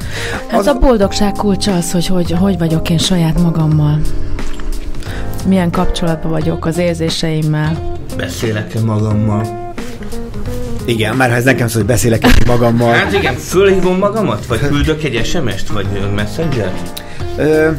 Hát 0.47 0.67
a 0.67 0.79
boldogság 0.79 1.33
kulcsa 1.33 1.75
az, 1.75 1.93
hogy, 1.93 2.07
hogy 2.07 2.31
hogy 2.31 2.59
vagyok 2.59 2.91
én 2.91 2.99
saját 2.99 3.41
magammal. 3.43 4.01
Milyen 5.47 5.71
kapcsolatban 5.71 6.31
vagyok 6.31 6.67
az 6.67 6.79
érzéseimmel. 6.79 7.97
Beszélek-e 8.17 8.81
magammal? 8.81 9.73
Igen, 10.85 11.17
már 11.17 11.31
ha 11.31 11.37
ez 11.37 11.45
nekem 11.45 11.69
szól, 11.69 11.81
hogy 11.81 11.91
beszélek 11.91 12.25
egy 12.25 12.47
magammal. 12.47 12.93
Hát 12.93 13.13
igen, 13.13 13.35
fölhívom 13.35 13.99
magamat? 13.99 14.47
Vagy 14.47 14.61
küldök 14.61 15.05
egy 15.05 15.25
SMS-t? 15.25 15.69
Vagy 15.69 15.87
messenger 16.15 16.73
Ö, 17.39 17.71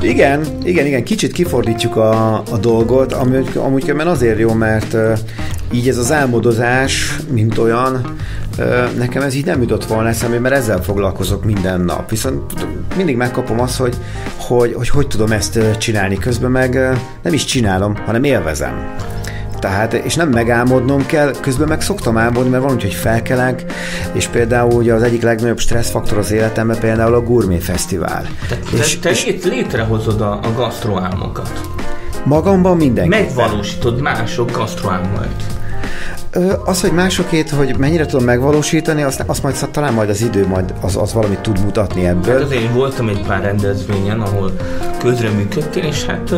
igen, 0.00 0.46
igen, 0.62 0.86
igen, 0.86 1.04
kicsit 1.04 1.32
kifordítjuk 1.32 1.96
a, 1.96 2.34
a 2.34 2.56
dolgot, 2.60 3.12
ami 3.12 3.36
amúgy 3.54 3.80
különben 3.80 4.06
azért 4.06 4.38
jó, 4.38 4.52
mert 4.52 4.96
így 5.74 5.88
ez 5.88 5.98
az 5.98 6.12
álmodozás, 6.12 7.16
mint 7.30 7.58
olyan, 7.58 8.14
nekem 8.98 9.22
ez 9.22 9.34
így 9.34 9.44
nem 9.44 9.60
jutott 9.60 9.84
volna 9.84 10.08
eszembe, 10.08 10.38
mert 10.38 10.54
ezzel 10.54 10.82
foglalkozok 10.82 11.44
minden 11.44 11.80
nap. 11.80 12.10
Viszont 12.10 12.66
mindig 12.96 13.16
megkapom 13.16 13.60
azt, 13.60 13.76
hogy 13.76 13.96
hogy, 14.36 14.74
hogy, 14.74 14.88
hogy 14.88 15.06
tudom 15.06 15.32
ezt 15.32 15.78
csinálni 15.78 16.18
közben, 16.18 16.50
meg 16.50 16.74
nem 17.22 17.32
is 17.32 17.44
csinálom, 17.44 17.96
hanem 18.06 18.24
élvezem. 18.24 18.94
Tehát, 19.58 19.92
és 19.92 20.14
nem 20.14 20.28
megálmodnom 20.28 21.06
kell, 21.06 21.32
közben 21.40 21.68
meg 21.68 21.80
szoktam 21.80 22.16
álmodni, 22.16 22.50
mert 22.50 22.62
van 22.62 22.72
úgy, 22.72 22.82
hogy 22.82 22.94
felkelek, 22.94 23.64
és 24.12 24.26
például 24.26 24.72
ugye 24.72 24.94
az 24.94 25.02
egyik 25.02 25.22
legnagyobb 25.22 25.58
stresszfaktor 25.58 26.18
az 26.18 26.32
életemben 26.32 26.78
például 26.78 27.14
a 27.14 27.20
Gourmet 27.20 27.62
Fesztivál. 27.62 28.26
Te, 28.48 28.58
és, 28.78 28.98
te 28.98 29.10
és 29.10 29.24
lét- 29.24 29.44
létrehozod 29.44 30.20
a, 30.20 30.32
a 30.32 30.52
gasztroálmokat. 30.56 31.60
magamban 32.24 32.76
mindenki. 32.76 33.08
Megvalósítod 33.08 34.00
mások 34.00 34.50
gasztroálmait. 34.50 35.53
Az, 36.64 36.80
hogy 36.80 36.92
másokét, 36.92 37.50
hogy 37.50 37.76
mennyire 37.78 38.06
tudom 38.06 38.24
megvalósítani, 38.24 39.02
azt, 39.02 39.22
azt 39.26 39.42
majd 39.42 39.68
talán 39.70 39.94
majd 39.94 40.08
az 40.08 40.20
idő 40.22 40.46
majd 40.46 40.74
az, 40.80 40.96
az 40.96 41.12
valamit 41.12 41.38
tud 41.40 41.60
mutatni 41.64 42.02
Hát 42.04 42.14
ebből. 42.14 42.42
azért 42.42 42.60
én 42.60 42.72
voltam 42.72 43.08
egy 43.08 43.22
pár 43.26 43.42
rendezvényen, 43.42 44.20
ahol 44.20 44.52
közreműködtél, 44.98 45.82
és 45.84 46.04
hát, 46.04 46.30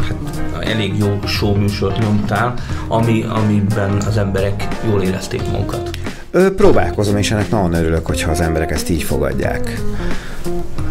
hát 0.00 0.16
elég 0.60 0.98
jó 0.98 1.18
show 1.26 1.54
műsort 1.56 1.98
nyomtál, 1.98 2.54
ami, 2.88 3.24
amiben 3.28 4.02
az 4.06 4.16
emberek 4.16 4.68
jól 4.90 5.02
érezték 5.02 5.50
magukat. 5.50 5.90
Ö, 6.30 6.54
próbálkozom, 6.54 7.16
és 7.16 7.30
ennek 7.30 7.50
nagyon 7.50 7.74
örülök, 7.74 8.06
hogyha 8.06 8.30
az 8.30 8.40
emberek 8.40 8.70
ezt 8.70 8.90
így 8.90 9.02
fogadják. 9.02 9.80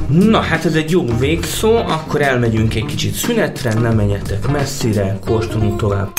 Na, 0.08 0.40
hát 0.40 0.66
ez 0.66 0.74
egy 0.74 0.92
jó 0.92 1.06
végszó, 1.20 1.76
akkor 1.76 2.22
elmegyünk 2.22 2.76
egy 2.76 2.86
kicsit 2.86 3.14
szünetre, 3.14 3.74
nem 3.74 3.96
menjetek 3.96 4.52
messzire, 4.52 5.18
kóstolunk 5.26 5.78
tovább. 5.80 6.10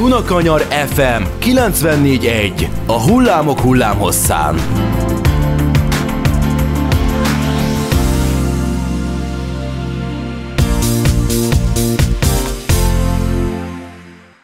Dunakanyar 0.00 0.60
FM 0.60 1.22
94.1 1.40 2.68
A 2.86 2.92
hullámok 2.92 3.60
hullámhosszán. 3.60 4.54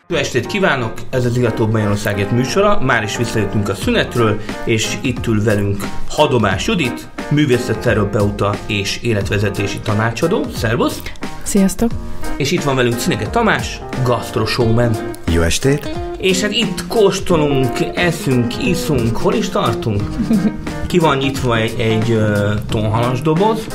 Jó 0.07 0.17
estét 0.17 0.47
kívánok, 0.47 0.93
ez 1.11 1.25
az 1.25 1.37
Igatóbb 1.37 1.73
Magyarországért 1.73 2.31
műsora, 2.31 2.81
már 2.81 3.03
is 3.03 3.17
visszajöttünk 3.17 3.69
a 3.69 3.75
szünetről, 3.75 4.41
és 4.65 4.97
itt 5.03 5.27
ül 5.27 5.43
velünk 5.45 5.85
Hadomás 6.09 6.67
Judit, 6.67 7.09
művészetterapeuta 7.31 8.55
és 8.67 8.99
életvezetési 9.03 9.79
tanácsadó, 9.79 10.45
szervusz! 10.55 11.03
Sziasztok! 11.43 11.91
És 12.37 12.51
itt 12.51 12.63
van 12.63 12.77
velünk 12.77 12.99
Cinege 12.99 13.27
Tamás, 13.27 13.81
gasztroshowman. 14.05 15.16
Jó 15.33 15.43
estét! 15.43 15.91
És 16.19 16.41
hát 16.41 16.53
itt 16.53 16.87
kóstolunk, 16.87 17.79
eszünk, 17.95 18.65
iszunk, 18.67 19.17
hol 19.17 19.35
is 19.35 19.49
tartunk? 19.49 20.03
Ki 20.89 20.99
van 20.99 21.17
nyitva 21.17 21.57
egy, 21.57 21.81
egy 21.81 22.11
uh, 22.11 22.55
tonhalas 22.69 23.21
doboz, 23.21 23.67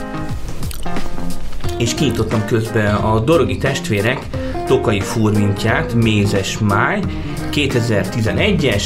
és 1.77 1.93
kinyitottam 1.93 2.46
közben 2.46 2.96
a 2.96 3.20
Dorogi 3.20 3.58
testvérek 3.58 4.27
tokai 4.67 5.00
furmintját, 5.00 5.93
mézes 5.93 6.58
máj, 6.58 7.01
2011-es, 7.51 8.84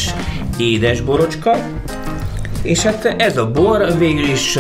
édes 0.57 1.01
borocska, 1.01 1.57
és 2.65 2.81
hát 2.81 3.05
ez 3.17 3.37
a 3.37 3.51
bor 3.51 3.97
végül 3.97 4.25
is 4.25 4.59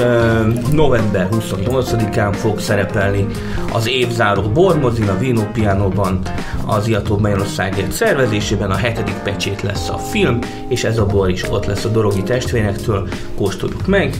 november 0.71 1.27
28-án 1.31 2.33
fog 2.33 2.59
szerepelni 2.59 3.25
az 3.73 3.87
évzáró 3.87 4.41
bormozin, 4.41 5.07
a 5.07 5.17
Vino 5.17 5.43
Pianoban, 5.53 6.19
az 6.65 6.87
Iató 6.87 7.17
Magyarországért 7.17 7.91
szervezésében, 7.91 8.71
a 8.71 8.75
hetedik 8.75 9.15
pecsét 9.23 9.61
lesz 9.61 9.89
a 9.89 9.97
film, 9.97 10.39
és 10.67 10.83
ez 10.83 10.97
a 10.97 11.05
bor 11.05 11.29
is 11.29 11.51
ott 11.51 11.65
lesz 11.65 11.85
a 11.85 11.89
Dorogi 11.89 12.23
testvérektől, 12.23 13.07
kóstoljuk 13.35 13.87
meg. 13.87 14.15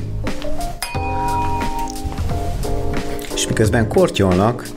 És 3.36 3.48
miközben 3.48 3.88
kortyolnak, 3.88 4.68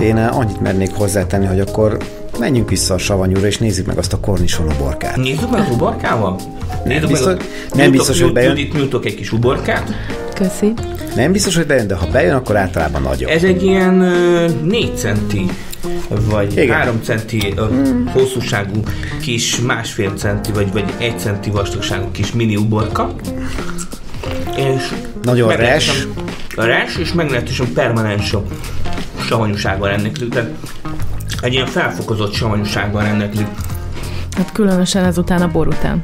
én 0.00 0.16
eh, 0.16 0.38
annyit 0.38 0.60
mernék 0.60 0.94
hozzátenni, 0.94 1.46
hogy 1.46 1.60
akkor 1.60 1.96
menjünk 2.38 2.68
vissza 2.68 2.94
a 2.94 2.98
savanyúra, 2.98 3.46
és 3.46 3.58
nézzük 3.58 3.86
meg 3.86 3.98
azt 3.98 4.12
a 4.12 4.20
kornison 4.20 4.66
uborkát. 4.66 5.16
Nézzük 5.16 5.50
meg 5.50 5.60
az 5.60 5.70
uborkával? 5.70 6.36
Nézzük 6.84 7.08
biztos- 7.08 7.32
a- 7.32 7.76
nem 7.76 7.90
biztos, 7.90 8.20
hogy 8.20 8.32
bejön. 8.32 8.50
Judit, 8.56 8.72
nyújtok 8.72 9.04
egy 9.06 9.14
kis 9.14 9.32
uborkát. 9.32 9.94
Köszi. 10.34 10.72
Nem 11.16 11.32
biztos, 11.32 11.56
hogy 11.56 11.66
bejön, 11.66 11.86
de 11.86 11.94
ha 11.94 12.06
bejön, 12.12 12.34
akkor 12.34 12.56
általában 12.56 13.02
nagyon. 13.02 13.30
Ez 13.30 13.42
egy 13.44 13.62
ilyen 13.62 14.00
ö, 14.00 14.46
4 14.64 14.96
centi 14.96 15.46
vagy 16.08 16.56
Igen. 16.56 16.76
3 16.76 17.00
centi 17.02 17.52
ö, 17.56 17.64
hosszúságú 18.12 18.80
kis 19.20 19.60
másfél 19.60 20.12
centi 20.16 20.52
vagy, 20.52 20.72
vagy 20.72 20.92
1 20.98 21.18
centi 21.18 21.50
vastagságú 21.50 22.10
kis 22.10 22.32
mini 22.32 22.56
uborka. 22.56 23.14
És 24.56 24.94
Nagyon 25.22 25.48
meglehetősen- 25.48 26.08
Res, 26.56 26.96
és 26.96 27.12
meglehetősen 27.12 27.72
permanens 27.72 28.32
a 28.32 28.42
savanyúsággal 29.20 29.88
rendelkezik. 29.88 30.28
Tehát 30.28 30.50
egy 31.42 31.52
ilyen 31.52 31.66
felfokozott 31.66 32.32
savanyúsággal 32.32 33.02
rendelkezik. 33.02 33.46
Hát 34.36 34.52
különösen 34.52 35.04
ezután 35.04 35.42
a 35.42 35.48
bor 35.48 35.66
után. 35.68 36.00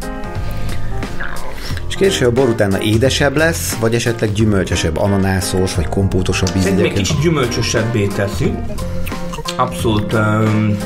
És 1.96 2.02
kérdés, 2.02 2.18
hogy 2.18 2.26
a 2.26 2.40
bor 2.40 2.48
utána 2.48 2.80
édesebb 2.80 3.36
lesz, 3.36 3.74
vagy 3.74 3.94
esetleg 3.94 4.32
gyümölcsösebb, 4.32 4.96
ananászos, 4.96 5.74
vagy 5.74 5.88
kompótosabb 5.88 6.56
íz 6.56 6.62
Szerintem 6.62 6.86
egy 6.86 6.92
kicsit 6.92 7.20
gyümölcsösebbé 7.20 8.06
teszi. 8.06 8.52
Abszolút 9.56 10.12
um, 10.12 10.76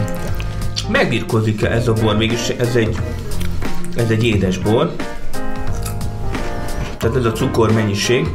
megbirkózik 0.89 1.63
ez 1.63 1.89
a 1.89 1.93
bor, 1.93 2.17
mégis 2.17 2.49
ez 2.49 2.77
egy, 2.77 2.97
ez 3.97 4.11
egy 4.11 4.25
édes 4.25 4.59
bor. 4.59 4.95
Tehát 6.99 7.17
ez 7.17 7.25
a 7.25 7.33
cukor 7.33 7.73
mennyiség. 7.73 8.29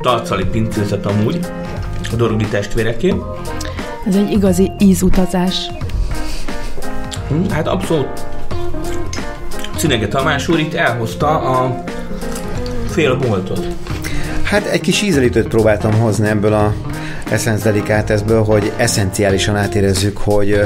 Tarcali 0.00 0.44
pincézet 0.44 1.06
amúgy, 1.06 1.38
a 2.12 2.16
Dorogi 2.16 2.44
testvéreké. 2.44 3.14
Ez 4.06 4.16
egy 4.16 4.30
igazi 4.30 4.72
ízutazás. 4.78 5.70
Hm, 7.28 7.50
Hát 7.50 7.68
abszolút 7.68 8.29
Cinege 9.80 10.08
Tamás 10.08 10.48
úr 10.48 10.58
itt 10.58 10.74
elhozta 10.74 11.40
a 11.40 11.84
fél 12.90 13.16
boltot. 13.16 13.66
Hát 14.42 14.66
egy 14.66 14.80
kis 14.80 15.02
ízelítőt 15.02 15.48
próbáltam 15.48 15.92
hozni 15.92 16.28
ebből 16.28 16.52
a 16.52 16.74
Essence 17.30 17.70
Delicatesből, 17.70 18.42
hogy 18.42 18.72
eszenciálisan 18.76 19.56
átérezzük, 19.56 20.16
hogy 20.18 20.64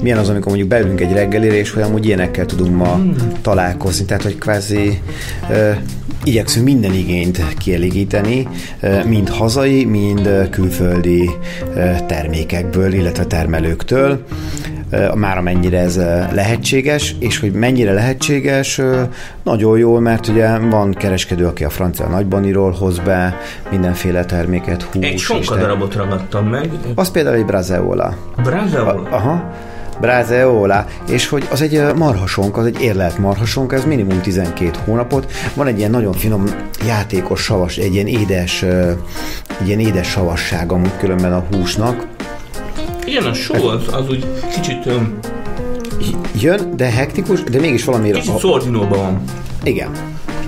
milyen 0.00 0.18
az, 0.18 0.28
amikor 0.28 0.46
mondjuk 0.46 0.68
beülünk 0.68 1.00
egy 1.00 1.12
reggelire, 1.12 1.54
és 1.54 1.70
hogy 1.70 1.82
amúgy 1.82 2.06
ilyenekkel 2.06 2.46
tudunk 2.46 2.76
ma 2.76 2.94
Hmm. 2.94 3.14
találkozni. 3.42 4.04
Tehát, 4.04 4.22
hogy 4.22 4.38
kvázi 4.38 5.00
ö, 5.50 5.70
igyekszünk 6.24 6.64
minden 6.64 6.92
igényt 6.94 7.56
kielégíteni, 7.58 8.48
mind 9.06 9.28
hazai, 9.28 9.84
mind 9.84 10.48
külföldi 10.50 11.30
termékekből, 12.06 12.92
illetve 12.92 13.24
termelőktől 13.24 14.24
már 15.14 15.38
amennyire 15.38 15.78
ez 15.78 15.96
ö, 15.96 16.20
lehetséges, 16.32 17.16
és 17.18 17.38
hogy 17.38 17.52
mennyire 17.52 17.92
lehetséges, 17.92 18.78
ö, 18.78 19.02
nagyon 19.42 19.78
jól, 19.78 20.00
mert 20.00 20.28
ugye 20.28 20.58
van 20.58 20.92
kereskedő, 20.92 21.46
aki 21.46 21.64
a 21.64 21.70
francia 21.70 22.06
nagybaniról 22.06 22.70
hoz 22.70 22.98
be 22.98 23.36
mindenféle 23.70 24.24
terméket, 24.24 24.82
hús. 24.82 25.04
Egy 25.04 25.18
sonka 25.18 25.56
darabot 25.56 25.94
ragadtam 25.94 26.46
meg. 26.46 26.70
Az 26.94 27.10
például 27.10 27.36
egy 27.36 27.44
brazeola. 27.44 28.16
Brazeola. 28.42 29.08
Aha. 29.10 29.52
Brazeola, 30.00 30.86
és 31.08 31.28
hogy 31.28 31.48
az 31.50 31.62
egy 31.62 31.82
marhasonka, 31.96 32.60
az 32.60 32.66
egy 32.66 32.80
érlelt 32.80 33.18
marhasonka, 33.18 33.76
ez 33.76 33.84
minimum 33.84 34.20
12 34.20 34.70
hónapot. 34.84 35.32
Van 35.54 35.66
egy 35.66 35.78
ilyen 35.78 35.90
nagyon 35.90 36.12
finom, 36.12 36.44
játékos 36.86 37.42
savas, 37.42 37.76
egy 37.76 37.94
ilyen 37.94 38.06
édes, 38.06 38.62
egy 39.60 39.66
ilyen 39.66 39.78
édes 39.78 40.08
savasság 40.08 40.72
amúgy 40.72 40.96
különben 40.98 41.32
a 41.32 41.44
húsnak. 41.52 42.06
Igen, 43.06 43.24
a 43.24 43.32
só 43.34 43.54
az, 43.68 43.82
az 43.92 44.08
úgy 44.08 44.26
kicsit, 44.54 44.86
öm, 44.86 45.18
Jön, 46.40 46.76
de 46.76 46.84
hektikus, 46.90 47.42
de 47.42 47.60
mégis 47.60 47.84
valamiért... 47.84 48.18
kicsit 48.18 48.38
szordinóban 48.38 48.98
van 48.98 49.22
Igen. 49.62 49.90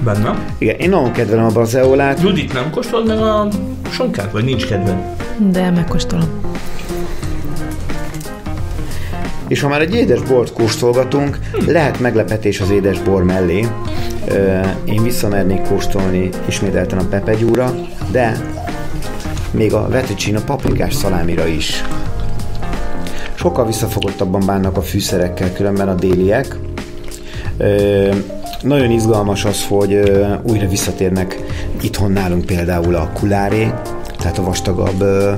benne. 0.05 0.45
Igen, 0.59 0.77
én 0.77 0.89
nagyon 0.91 1.13
kedvelem 1.13 1.45
a 1.45 1.49
brazeolát. 1.51 2.21
Judit 2.23 2.53
nem 2.53 2.71
kóstolod 2.71 3.07
meg 3.07 3.19
a 3.19 3.49
sonkát, 3.91 4.33
vagy 4.33 4.45
nincs 4.45 4.67
kedved? 4.67 4.97
De 5.39 5.71
megkóstolom. 5.71 6.29
És 9.49 9.61
ha 9.61 9.69
már 9.69 9.81
egy 9.81 9.95
édes 9.95 10.21
bort 10.23 10.53
kóstolgatunk, 10.53 11.39
lehet 11.67 12.01
meglepetés 12.01 12.61
az 12.61 12.71
édes 12.71 13.01
bor 13.01 13.25
mellé. 13.25 13.67
Ö, 14.29 14.59
Én 14.85 15.03
visszamernék 15.03 15.61
kóstolni 15.63 16.29
ismételten 16.49 16.99
a 16.99 17.05
pepegyúra, 17.05 17.75
de 18.11 18.41
még 19.51 19.73
a 19.75 19.89
vetuccino 19.89 20.41
paprikás 20.41 20.95
szalámira 20.95 21.47
is. 21.47 21.83
Sokkal 23.47 23.67
visszafogottabban 23.67 24.43
bánnak 24.47 24.77
a 24.77 24.83
fűszerekkel, 24.83 25.53
különben 25.53 25.89
a 25.89 25.95
déliek. 25.95 26.59
Ö, 27.57 28.15
nagyon 28.63 28.91
izgalmas 28.91 29.45
az, 29.45 29.67
hogy 29.69 29.93
ö, 29.93 30.35
újra 30.43 30.69
visszatérnek 30.69 31.37
itthon 31.81 32.13
nálunk 32.13 32.47
például 32.47 32.95
a 32.95 33.11
kuláré, 33.13 33.73
tehát 34.19 34.39
a 34.39 34.43
vastagabb 34.43 35.01
ö, 35.01 35.33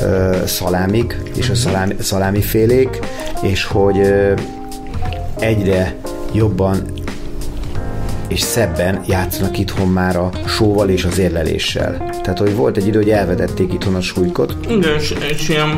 ö, 0.00 0.36
szalámik 0.46 1.20
és 1.36 1.48
a 1.48 1.54
szalámi, 1.54 1.94
szalámi 2.00 2.40
félék, 2.40 2.98
és 3.42 3.64
hogy 3.64 3.98
ö, 3.98 4.32
egyre 5.38 5.94
jobban 6.32 6.82
és 8.28 8.40
szebben 8.40 9.00
játszanak 9.06 9.58
itthon 9.58 9.88
már 9.88 10.16
a 10.16 10.30
sóval 10.46 10.88
és 10.88 11.04
az 11.04 11.18
érleléssel. 11.18 12.10
Tehát, 12.22 12.38
hogy 12.38 12.54
volt 12.54 12.76
egy 12.76 12.86
idő, 12.86 12.98
hogy 12.98 13.10
elvedették 13.10 13.72
itthon 13.72 13.94
a 13.94 14.00
súlykot. 14.00 14.56
Igen, 14.68 14.94
és, 15.30 15.48
ilyen... 15.48 15.76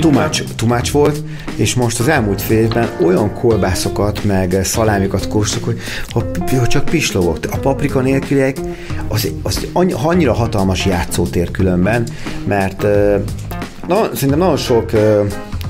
Tumács, 0.00 0.42
tumács 0.56 0.90
volt, 0.90 1.22
és 1.56 1.74
most 1.74 2.00
az 2.00 2.08
elmúlt 2.08 2.42
fél 2.42 2.58
évben 2.58 2.88
olyan 3.04 3.34
kolbászokat, 3.34 4.24
meg 4.24 4.58
szalámikat 4.62 5.28
kóstolok, 5.28 5.64
hogy 5.64 5.78
ha, 6.08 6.24
ha 6.58 6.66
csak 6.66 6.84
pislogok. 6.84 7.38
A 7.50 7.56
paprika 7.56 8.00
nélküliek, 8.00 8.56
az, 9.08 9.28
az 9.42 9.66
annyi- 9.72 9.96
annyira 10.02 10.32
hatalmas 10.32 10.86
játszótér 10.86 11.50
különben, 11.50 12.06
mert 12.46 12.86
na, 13.88 14.10
szerintem 14.14 14.38
nagyon 14.38 14.56
sok 14.56 14.90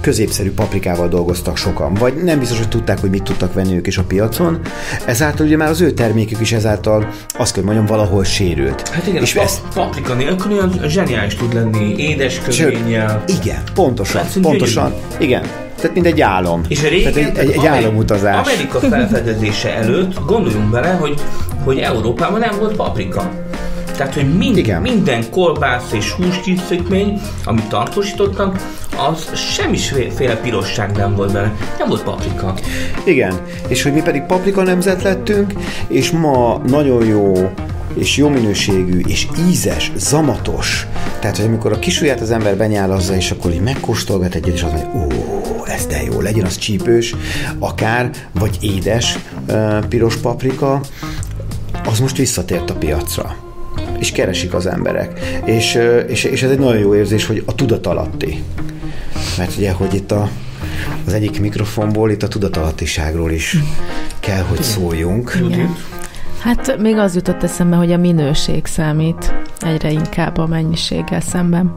középszerű 0.01 0.51
paprikával 0.53 1.09
dolgoztak 1.09 1.57
sokan, 1.57 1.95
vagy 1.95 2.15
nem 2.15 2.39
biztos, 2.39 2.59
hogy 2.59 2.69
tudták, 2.69 2.99
hogy 3.01 3.11
mit 3.11 3.23
tudtak 3.23 3.53
venni 3.53 3.77
ők 3.77 3.87
is 3.87 3.99
a 3.99 4.03
piacon. 4.03 4.61
Ezáltal 5.07 5.47
ugye 5.47 5.57
már 5.57 5.69
az 5.69 5.81
ő 5.81 5.91
termékük 5.91 6.41
is 6.41 6.53
ezáltal 6.53 7.09
azt 7.39 7.53
kell 7.55 7.63
mondjam, 7.65 7.87
valahol 7.87 8.25
sérült. 8.25 8.89
Hát 8.89 9.07
igen, 9.07 9.23
és 9.23 9.37
a 9.37 9.41
ezt, 9.41 9.61
pa- 9.61 9.75
paprika 9.75 10.15
nélkül 10.15 10.53
olyan 10.53 10.81
zseniális 10.87 11.35
tud 11.35 11.55
lenni, 11.55 11.95
édes 11.99 12.41
Sőt, 12.49 12.73
köménnyel. 12.73 13.25
igen, 13.43 13.63
pontosan, 13.75 14.23
hogy 14.33 14.43
pontosan, 14.43 14.95
igen. 15.19 15.43
Tehát 15.77 15.95
mint 15.95 16.07
egy 16.07 16.21
álom. 16.21 16.61
És 16.69 16.83
régen, 16.89 17.13
Tehát 17.13 17.29
egy, 17.39 17.49
egy, 17.49 17.57
egy 17.57 17.67
álomutazás. 17.67 18.47
Amerika 18.49 18.79
felfedezése 18.79 19.75
előtt 19.75 20.25
gondoljunk 20.27 20.71
bele, 20.71 20.89
hogy, 20.89 21.21
hogy 21.65 21.79
Európában 21.79 22.41
nem 22.41 22.59
volt 22.59 22.77
paprika. 22.77 23.31
Tehát, 24.01 24.15
hogy 24.15 24.37
mind, 24.37 24.57
Igen. 24.57 24.83
minden 24.83 25.31
kolbász 25.31 25.93
és 25.93 26.11
húskészítmény, 26.11 27.21
amit 27.45 27.69
tartósítottak, 27.69 28.59
az 28.97 29.35
semmiféle 29.35 30.37
pirosság 30.37 30.97
nem 30.97 31.15
volt 31.15 31.33
benne. 31.33 31.57
Nem 31.79 31.89
volt 31.89 32.03
paprika. 32.03 32.55
Igen, 33.05 33.41
és 33.69 33.83
hogy 33.83 33.93
mi 33.93 34.03
pedig 34.03 34.23
paprika 34.23 34.63
nemzet 34.63 35.03
lettünk, 35.03 35.53
és 35.89 36.11
ma 36.11 36.61
nagyon 36.67 37.07
jó 37.07 37.53
és 37.95 38.17
jó 38.17 38.29
minőségű, 38.29 39.01
és 39.07 39.27
ízes, 39.49 39.93
zamatos. 39.97 40.87
Tehát, 41.19 41.37
hogy 41.37 41.47
amikor 41.47 41.73
a 41.73 41.79
kisujját 41.79 42.21
az 42.21 42.31
ember 42.31 42.57
benyálazza, 42.57 43.15
és 43.15 43.31
akkor 43.31 43.53
így 43.53 43.63
megkóstolgat 43.63 44.35
egyet, 44.35 44.55
és 44.55 44.63
azt 44.63 44.73
mondja, 44.73 44.91
ó, 44.95 45.67
ez 45.67 45.87
de 45.87 46.03
jó, 46.03 46.21
legyen 46.21 46.45
az 46.45 46.59
csípős, 46.59 47.15
akár, 47.59 48.11
vagy 48.33 48.59
édes 48.61 49.19
piros 49.89 50.17
paprika, 50.17 50.81
az 51.85 51.99
most 51.99 52.17
visszatért 52.17 52.71
a 52.71 52.75
piacra 52.75 53.49
és 54.01 54.13
keresik 54.13 54.55
az 54.55 54.67
emberek. 54.67 55.21
És, 55.45 55.79
és, 56.09 56.25
és 56.25 56.43
ez 56.43 56.51
egy 56.51 56.59
nagyon 56.59 56.79
jó 56.79 56.95
érzés, 56.95 57.27
hogy 57.27 57.43
a 57.47 57.55
tudatalatti. 57.55 58.43
Mert 59.39 59.57
ugye, 59.57 59.73
hogy 59.73 59.95
itt 59.95 60.11
a, 60.11 60.29
az 61.07 61.13
egyik 61.13 61.41
mikrofonból, 61.41 62.11
itt 62.11 62.23
a 62.23 62.29
tudatalattiságról 62.29 63.31
is 63.31 63.57
kell, 64.21 64.43
hogy 64.43 64.63
szóljunk. 64.63 65.31
Hát 66.41 66.79
még 66.79 66.97
az 66.97 67.15
jutott 67.15 67.43
eszembe, 67.43 67.77
hogy 67.77 67.93
a 67.93 67.97
minőség 67.97 68.67
számít 68.67 69.35
egyre 69.61 69.91
inkább 69.91 70.39
a 70.39 70.47
mennyiséggel 70.47 71.21
szemben. 71.21 71.73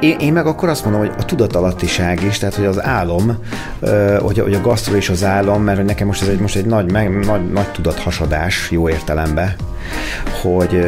Én, 0.00 0.16
én 0.18 0.32
meg 0.32 0.46
akkor 0.46 0.68
azt 0.68 0.84
mondom, 0.84 1.00
hogy 1.02 1.12
a 1.18 1.24
tudatalattiság 1.24 2.22
is, 2.22 2.38
tehát 2.38 2.54
hogy 2.54 2.64
az 2.64 2.82
álom, 2.84 3.36
hogy, 4.20 4.38
a- 4.38 4.42
hogy 4.42 4.54
a 4.54 4.60
gasztro 4.60 4.96
és 4.96 5.08
az 5.08 5.24
álom, 5.24 5.62
mert 5.62 5.76
hogy 5.76 5.86
nekem 5.86 6.06
most 6.06 6.22
ez 6.22 6.28
egy, 6.28 6.38
most 6.40 6.56
egy 6.56 6.66
nagy, 6.66 6.92
meg, 6.92 7.24
nagy, 7.26 7.52
nagy 7.52 7.68
tudathasadás, 7.72 8.70
jó 8.70 8.88
értelemben, 8.88 9.54
hogy, 10.42 10.86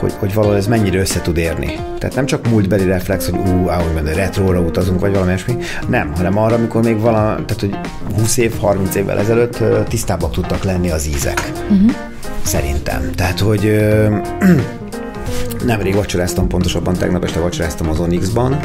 hogy, 0.00 0.12
hogy 0.18 0.34
valahol 0.34 0.56
ez 0.56 0.66
mennyire 0.66 0.98
össze 0.98 1.20
tud 1.20 1.36
érni. 1.36 1.78
Tehát 1.98 2.14
nem 2.16 2.26
csak 2.26 2.48
múltbeli 2.48 2.84
reflex, 2.84 3.28
hogy 3.30 3.38
ú, 3.52 3.68
ahogy 3.68 3.92
mondja, 3.94 4.14
retróra 4.14 4.60
utazunk, 4.60 5.00
vagy 5.00 5.10
valami 5.10 5.28
ilyesmi, 5.28 5.56
nem, 5.88 6.12
hanem 6.16 6.38
arra, 6.38 6.54
amikor 6.54 6.82
még 6.82 7.00
vala, 7.00 7.18
tehát 7.46 7.60
hogy 7.60 7.78
20 8.18 8.36
év, 8.36 8.58
30 8.58 8.94
évvel 8.94 9.18
ezelőtt 9.18 9.58
tisztábbak 9.88 10.32
tudtak 10.32 10.62
lenni 10.64 10.90
az 10.90 11.06
ízek. 11.06 11.52
Uh-huh. 11.70 11.90
Szerintem. 12.42 13.10
Tehát, 13.14 13.38
hogy 13.40 13.66
ö, 13.66 14.06
Nemrég 15.64 15.94
vacsoráztam, 15.94 16.48
pontosabban 16.48 16.94
tegnap 16.94 17.24
este 17.24 17.40
vacsoráztam 17.40 17.88
az 17.88 18.00
Onyx-ban, 18.00 18.60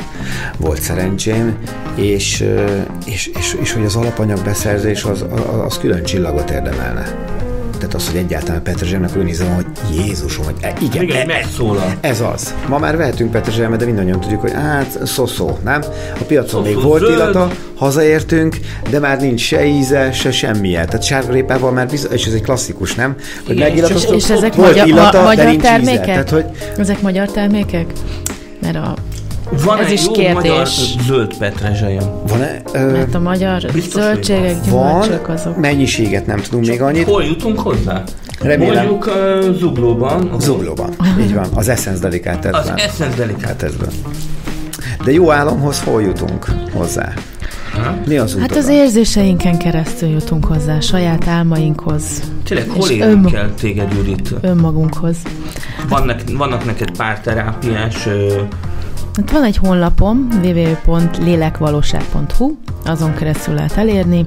volt 0.58 0.82
szerencsém, 0.82 1.58
és, 1.96 2.46
és, 3.06 3.28
és, 3.28 3.58
és 3.62 3.74
hogy 3.74 3.86
az 3.86 3.96
alapanyag 3.96 4.44
beszerzés 4.44 5.04
az, 5.04 5.26
az, 5.32 5.42
az 5.66 5.78
külön 5.78 6.04
csillagot 6.04 6.50
érdemelne. 6.50 7.16
Tehát 7.78 7.94
az, 7.94 8.08
hogy 8.08 8.18
egyáltalán 8.18 8.64
petrezselyemnek 8.64 9.18
úgy 9.18 9.24
nézem, 9.24 9.54
hogy 9.56 9.66
Jézusom, 10.06 10.46
hogy 10.46 10.56
e, 10.62 10.74
igen, 10.82 11.04
Igen, 11.04 11.16
e, 11.16 11.20
egy 11.20 11.28
megszólal. 11.28 11.94
ez 12.02 12.22
az. 12.22 12.54
Ma 12.68 12.78
már 12.78 12.98
vehetünk 12.98 13.32
petrezselymet, 13.32 13.80
de 13.80 13.86
mindannyian 13.86 14.20
tudjuk, 14.20 14.42
hogy 14.42 14.52
hát 14.54 15.00
szó-szó, 15.06 15.58
nem? 15.64 15.82
A 16.20 16.24
piacon 16.28 16.62
még 16.62 16.82
volt 16.82 17.00
zöld. 17.02 17.12
illata, 17.14 17.50
hazaértünk, 17.76 18.58
de 18.90 19.00
már 19.00 19.20
nincs 19.22 19.42
se 19.42 19.66
íze, 19.66 20.12
se 20.12 20.32
semmilyen. 20.32 20.86
Tehát 20.86 21.04
sárgarépával 21.04 21.72
már 21.72 21.88
bizony, 21.88 22.12
és 22.12 22.26
ez 22.26 22.34
egy 22.34 22.42
klasszikus, 22.42 22.94
nem? 22.96 23.16
Hogy 23.46 23.56
Igen, 23.56 23.68
megillatott, 23.70 24.16
És 24.16 24.30
ezek 24.30 24.54
volt 24.56 24.70
magyar, 24.70 24.88
illata, 24.88 25.18
ma, 25.22 25.24
de 25.24 25.24
magyar 25.24 25.46
nincs 25.46 25.58
íze. 25.64 25.68
termékek? 25.70 26.06
Tehát, 26.06 26.30
hogy 26.30 26.46
Ezek 26.78 27.02
magyar 27.02 27.32
termékek? 27.32 27.86
Mert 28.62 28.76
a, 28.76 28.94
Van 29.52 29.78
Ez 29.80 29.92
is 29.92 30.06
jó 30.06 30.12
kérdés. 30.12 30.34
magyar 30.34 30.66
zöld 31.08 31.38
petrezselyem. 31.38 32.10
van-e? 32.28 32.62
Ö, 32.74 32.92
mert 32.92 33.16
a 33.16 33.20
magyar 33.20 33.66
Biztos, 33.74 34.02
zöldségek, 34.02 34.56
van, 34.70 35.02
gyümölcsök 35.02 35.30
azok. 35.30 35.58
mennyiséget 35.58 36.26
nem 36.26 36.40
tudunk 36.42 36.66
még 36.68 36.82
annyit. 36.82 37.04
Hol 37.08 37.24
jutunk 37.24 37.60
hozzá? 37.60 38.04
Remélem. 38.42 38.86
Mondjuk 38.88 39.06
uh, 39.16 39.56
Zuglóban. 39.58 40.28
ahol- 40.28 40.42
Zuglóban. 40.42 40.90
Így 41.20 41.34
van. 41.34 41.48
Az 41.54 41.68
Essence 41.68 41.92
Az 41.94 42.00
Delicatessen. 42.00 42.76
Essence 42.78 43.16
Delicate. 43.18 43.66
Hát. 43.66 43.76
De 45.04 45.12
jó 45.12 45.32
álomhoz 45.32 45.82
hol 45.84 46.02
jutunk 46.02 46.46
hozzá? 46.74 47.14
Mi 48.06 48.18
az 48.18 48.38
Hát 48.40 48.52
út 48.52 48.58
az 48.58 48.68
érzéseinken 48.70 49.58
keresztül 49.58 50.10
jutunk 50.10 50.46
hozzá, 50.46 50.80
saját 50.80 51.28
álmainkhoz, 51.28 52.04
Tényleg, 52.44 52.70
hol 52.70 52.90
És 52.90 52.96
érünk 52.96 53.26
ön- 53.26 53.36
el 53.36 53.54
téged, 53.60 53.94
Judit? 53.94 54.34
önmagunkhoz. 54.42 55.16
Vannak, 55.90 56.20
vannak 56.38 56.66
neked 56.66 56.92
párterápiás 56.98 58.06
ö, 58.06 58.34
Hát 59.16 59.32
van 59.32 59.44
egy 59.44 59.58
honlapom, 59.58 60.28
www.lélekvalóság.hu, 60.44 62.52
azon 62.86 63.14
keresztül 63.14 63.54
lehet 63.54 63.78
elérni, 63.78 64.26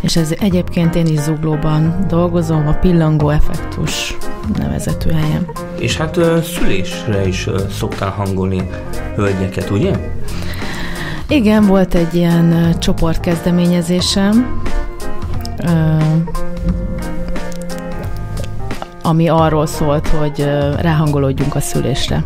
és 0.00 0.16
ez 0.16 0.34
egyébként 0.38 0.94
én 0.94 1.06
is 1.06 1.18
zuglóban 1.18 2.04
dolgozom, 2.08 2.66
a 2.66 2.72
Pillangó 2.72 3.28
Effektus 3.28 4.16
nevezetű 4.56 5.10
helyen. 5.10 5.50
És 5.78 5.96
hát 5.96 6.20
szülésre 6.42 7.26
is 7.26 7.48
szoktál 7.78 8.10
hangolni 8.10 8.70
hölgyeket, 9.16 9.70
ugye? 9.70 9.92
Igen, 11.28 11.66
volt 11.66 11.94
egy 11.94 12.14
ilyen 12.14 12.74
csoportkezdeményezésem, 12.78 14.62
ami 19.02 19.28
arról 19.28 19.66
szólt, 19.66 20.08
hogy 20.08 20.48
ráhangolódjunk 20.80 21.54
a 21.54 21.60
szülésre. 21.60 22.24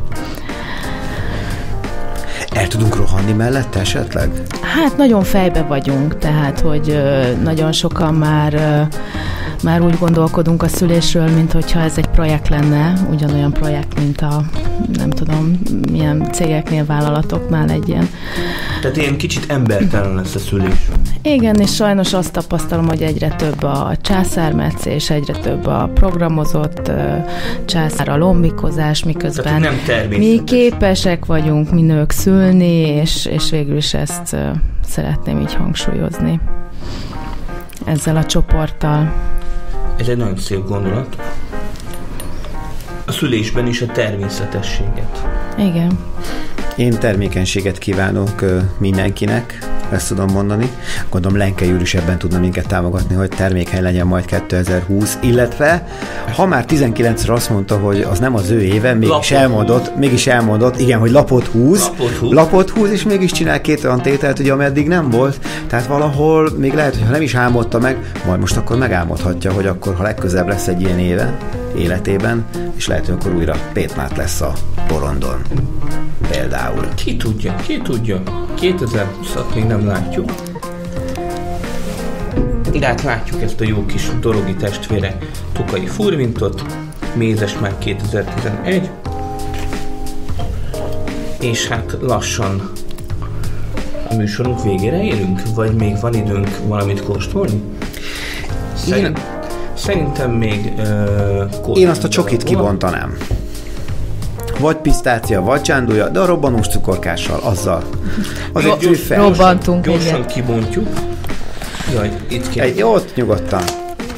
El 2.54 2.68
tudunk 2.68 2.96
rohanni 2.96 3.32
mellette 3.32 3.80
esetleg? 3.80 4.30
Hát 4.60 4.96
nagyon 4.96 5.22
fejbe 5.22 5.62
vagyunk, 5.62 6.18
tehát 6.18 6.60
hogy 6.60 7.02
nagyon 7.42 7.72
sokan 7.72 8.14
már 8.14 8.88
már 9.62 9.80
úgy 9.80 9.98
gondolkodunk 9.98 10.62
a 10.62 10.68
szülésről, 10.68 11.28
mint 11.28 11.52
hogyha 11.52 11.80
ez 11.80 11.98
egy 11.98 12.06
projekt 12.06 12.48
lenne, 12.48 12.92
ugyanolyan 13.10 13.52
projekt, 13.52 13.98
mint 13.98 14.20
a 14.20 14.44
nem 14.92 15.10
tudom, 15.10 15.60
milyen 15.90 16.28
cégeknél, 16.32 16.84
vállalatoknál 16.84 17.70
egy 17.70 17.88
ilyen. 17.88 18.08
Tehát 18.80 18.96
ilyen 18.96 19.16
kicsit 19.16 19.50
embertelen 19.50 20.14
lesz 20.14 20.34
a 20.34 20.38
szülés. 20.38 20.81
Igen, 21.22 21.60
és 21.60 21.74
sajnos 21.74 22.12
azt 22.12 22.32
tapasztalom, 22.32 22.88
hogy 22.88 23.02
egyre 23.02 23.28
több 23.28 23.62
a 23.62 23.96
császármetszés, 24.00 25.10
egyre 25.10 25.34
több 25.34 25.66
a 25.66 25.90
programozott 25.94 26.90
császár 27.64 28.08
a 28.08 28.16
lombikozás, 28.16 29.04
miközben 29.04 29.60
nem 29.60 29.74
mi 30.08 30.44
képesek 30.44 31.24
vagyunk, 31.24 31.72
mi 31.72 31.82
nők 31.82 32.10
szülni, 32.10 32.86
és, 32.86 33.26
és 33.26 33.50
végül 33.50 33.76
is 33.76 33.94
ezt 33.94 34.36
szeretném 34.88 35.40
így 35.40 35.54
hangsúlyozni 35.54 36.40
ezzel 37.84 38.16
a 38.16 38.24
csoporttal. 38.24 39.14
Ez 39.96 40.08
egy 40.08 40.16
nagyon 40.16 40.36
szép 40.36 40.68
gondolat. 40.68 41.16
A 43.06 43.12
szülésben 43.12 43.66
is 43.66 43.82
a 43.82 43.86
természetességet. 43.86 45.28
Igen. 45.58 45.98
Én 46.76 46.98
termékenységet 46.98 47.78
kívánok 47.78 48.44
mindenkinek, 48.78 49.71
ezt 49.92 50.08
tudom 50.08 50.30
mondani. 50.32 50.70
Gondolom 51.10 51.38
Lenke 51.38 51.64
Júr 51.64 51.80
is 51.80 51.94
ebben 51.94 52.18
tudna 52.18 52.38
minket 52.38 52.66
támogatni, 52.66 53.14
hogy 53.14 53.28
termékeny 53.28 53.82
legyen 53.82 54.06
majd 54.06 54.24
2020, 54.24 55.18
illetve 55.22 55.86
ha 56.36 56.46
már 56.46 56.64
19-re 56.68 57.32
azt 57.32 57.50
mondta, 57.50 57.78
hogy 57.78 58.00
az 58.00 58.18
nem 58.18 58.34
az 58.34 58.50
ő 58.50 58.62
éve, 58.62 58.92
mégis 58.92 59.08
Lapot 59.08 59.30
elmondott, 59.30 59.96
mégis 59.96 60.26
elmondott, 60.26 60.80
igen, 60.80 60.98
hogy 60.98 61.10
lapot 61.10 61.46
húz, 61.46 61.80
Lapot 61.80 62.16
húz. 62.16 62.32
lapot 62.32 62.70
húz, 62.70 62.90
és 62.90 63.02
mégis 63.02 63.32
csinál 63.32 63.60
két 63.60 63.84
olyan 63.84 64.02
tételt, 64.02 64.38
ugye, 64.38 64.52
ami 64.52 64.64
eddig 64.64 64.88
nem 64.88 65.10
volt. 65.10 65.38
Tehát 65.66 65.86
valahol 65.86 66.50
még 66.56 66.74
lehet, 66.74 66.94
hogy 66.94 67.04
ha 67.04 67.10
nem 67.10 67.22
is 67.22 67.34
álmodta 67.34 67.78
meg, 67.78 68.12
majd 68.26 68.40
most 68.40 68.56
akkor 68.56 68.76
megálmodhatja, 68.76 69.52
hogy 69.52 69.66
akkor, 69.66 69.94
ha 69.94 70.02
legközelebb 70.02 70.48
lesz 70.48 70.66
egy 70.68 70.80
ilyen 70.80 70.98
éve, 70.98 71.36
életében, 71.76 72.44
és 72.76 72.86
lehet, 72.86 73.06
hogy 73.06 73.14
akkor 73.20 73.34
újra 73.34 73.54
Pétmát 73.72 74.16
lesz 74.16 74.40
a 74.40 74.52
porondon. 74.86 75.42
Például. 76.28 76.88
Ki 76.94 77.16
tudja, 77.16 77.54
ki 77.56 77.80
tudja. 77.82 78.22
2020-at 78.56 79.54
még 79.54 79.64
nem 79.64 79.86
látjuk. 79.86 80.32
De 82.78 82.86
hát 82.86 83.02
látjuk 83.02 83.42
ezt 83.42 83.60
a 83.60 83.64
jó 83.64 83.86
kis 83.86 84.08
dorogi 84.20 84.54
testvére 84.54 85.18
Tukai 85.52 85.86
Furvintot, 85.86 86.62
Mézes 87.14 87.58
már 87.58 87.78
2011, 87.78 88.90
és 91.40 91.68
hát 91.68 91.96
lassan 92.00 92.70
a 94.10 94.14
műsorunk 94.14 94.62
végére 94.62 95.02
érünk? 95.02 95.40
Vagy 95.54 95.74
még 95.74 96.00
van 96.00 96.14
időnk 96.14 96.58
valamit 96.66 97.02
kóstolni? 97.02 97.62
Szerint, 98.74 99.20
Szerintem 99.74 100.30
még 100.30 100.72
uh, 100.76 101.78
Én 101.78 101.88
azt 101.88 102.04
a 102.04 102.08
csokit 102.08 102.42
kibontanám. 102.42 103.16
Vagy 104.58 104.76
pisztácia, 104.76 105.40
vagy 105.40 105.62
csándúja, 105.62 106.08
de 106.08 106.20
a 106.20 106.26
robbanós 106.26 106.68
cukorkással, 106.68 107.40
azzal. 107.42 107.82
Az 108.52 108.64
egy 108.64 108.76
gyors, 108.80 109.08
Robbantunk, 109.08 109.84
gyorsan, 109.84 110.04
gyorsan 110.04 110.26
kibontjuk. 110.26 110.88
Jaj, 111.94 112.10
itt 112.28 112.48
kell. 112.48 112.64
Egy, 112.64 112.82
ott 112.82 113.14
nyugodtan. 113.14 113.62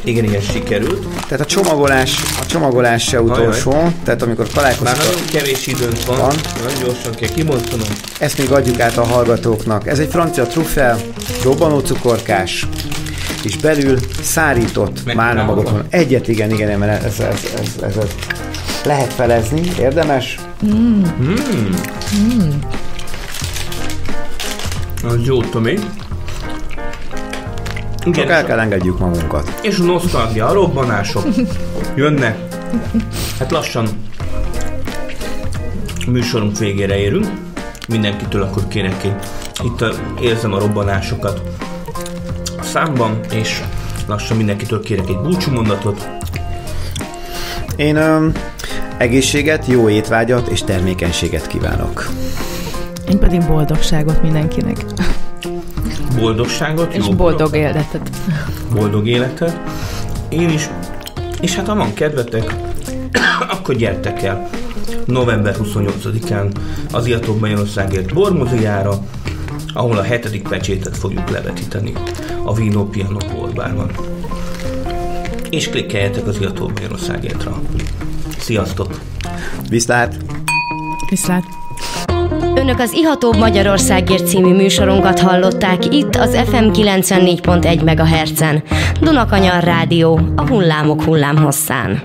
Igen, 0.04 0.24
igen, 0.24 0.40
sikerült. 0.40 1.06
Tehát 1.28 1.40
a 1.40 1.44
csomagolás, 1.44 2.16
a 2.40 2.46
csomagolás 2.46 3.02
se 3.02 3.20
utolsó, 3.20 3.70
Ajaj. 3.70 3.92
tehát 4.04 4.22
amikor 4.22 4.48
találkozunk... 4.48 4.88
Már 4.88 5.06
nagyon 5.06 5.24
kevés 5.30 5.66
időnk 5.66 6.04
van, 6.06 6.18
van. 6.18 6.34
nagyon 6.62 6.84
gyorsan 6.84 7.14
kell 7.14 7.28
kimondanom. 7.28 7.88
Ezt 8.18 8.38
még 8.38 8.52
adjuk 8.52 8.80
át 8.80 8.96
a 8.96 9.04
hallgatóknak. 9.04 9.86
Ez 9.86 9.98
egy 9.98 10.08
francia 10.10 10.46
truffel, 10.46 10.98
robbanó 11.42 11.78
cukorkás, 11.78 12.66
és 13.42 13.56
belül 13.56 13.98
szárított 14.22 15.14
málna 15.14 15.44
magokon. 15.44 15.82
Egyet, 15.90 16.28
igen, 16.28 16.50
igen, 16.50 16.78
mert 16.78 17.04
ez, 17.04 17.20
ez, 17.20 17.50
ez, 17.60 17.82
ez, 17.82 17.96
ez 17.96 18.43
lehet 18.84 19.12
felezni, 19.12 19.60
érdemes. 19.78 20.38
Mm. 20.66 21.02
Mm. 21.20 21.34
Mm. 22.16 22.50
Az 25.04 25.26
jó, 25.26 25.42
Tomi. 25.42 25.78
Igen, 28.04 28.26
Csak 28.26 28.30
el 28.30 28.44
kell 28.44 28.58
engedjük 28.58 28.98
magunkat. 28.98 29.58
És 29.62 29.78
a 29.78 29.82
nosztalgia, 29.82 30.46
a 30.46 30.52
robbanások 30.52 31.24
jönnek. 31.94 32.38
Hát 33.38 33.50
lassan 33.50 33.88
a 36.06 36.10
műsorunk 36.10 36.58
végére 36.58 36.98
érünk. 36.98 37.26
Mindenkitől 37.88 38.42
akkor 38.42 38.68
kérek 38.68 39.04
én. 39.04 39.16
Itt 39.62 39.84
érzem 40.20 40.52
a 40.52 40.58
robbanásokat 40.58 41.42
a 42.58 42.62
számban, 42.62 43.20
és 43.32 43.62
lassan 44.06 44.36
mindenkitől 44.36 44.80
kérek 44.80 45.08
egy 45.08 45.18
búcsúmondatot. 45.18 46.08
Én 47.76 47.96
um, 47.96 48.32
egészséget, 48.98 49.66
jó 49.66 49.88
étvágyat 49.88 50.48
és 50.48 50.62
termékenységet 50.62 51.46
kívánok. 51.46 52.08
Én 53.08 53.18
pedig 53.18 53.46
boldogságot 53.46 54.22
mindenkinek 54.22 54.84
boldogságot, 56.20 56.94
és 56.94 57.06
jó 57.06 57.12
boldog 57.12 57.56
életet. 57.56 58.10
Boldog 58.74 59.06
életet. 59.06 59.60
Én 60.28 60.48
is. 60.48 60.68
És 61.40 61.54
hát 61.56 61.66
ha 61.66 61.74
van 61.74 61.94
kedvetek, 61.94 62.54
akkor 63.58 63.74
gyertek 63.74 64.22
el 64.22 64.48
november 65.06 65.56
28-án 65.62 66.50
az 66.92 67.06
Iatók 67.06 67.40
Magyarországért 67.40 68.14
bormoziára, 68.14 68.98
ahol 69.74 69.96
a 69.96 70.02
hetedik 70.02 70.48
pecsétet 70.48 70.96
fogjuk 70.96 71.30
levetíteni 71.30 71.92
a 72.44 72.54
Vino 72.54 72.84
Piano 72.84 73.18
Borbárban. 73.34 73.90
És 75.50 75.68
klikkeljetek 75.68 76.26
az 76.26 76.40
Iatók 76.40 76.72
Magyarországértra. 76.72 77.60
Sziasztok! 78.44 79.00
Viszlát! 79.68 80.16
Viszlát! 81.10 81.44
Önök 82.54 82.78
az 82.78 82.92
Ihatóbb 82.92 83.36
Magyarországért 83.36 84.26
című 84.26 84.54
műsorunkat 84.54 85.20
hallották 85.20 85.94
itt 85.94 86.14
az 86.14 86.36
FM 86.46 86.70
94.1 86.70 87.84
MHz-en. 87.84 88.62
Dunakanyar 89.00 89.62
Rádió, 89.62 90.20
a 90.36 90.46
hullámok 90.46 91.02
hullámhosszán. 91.02 92.02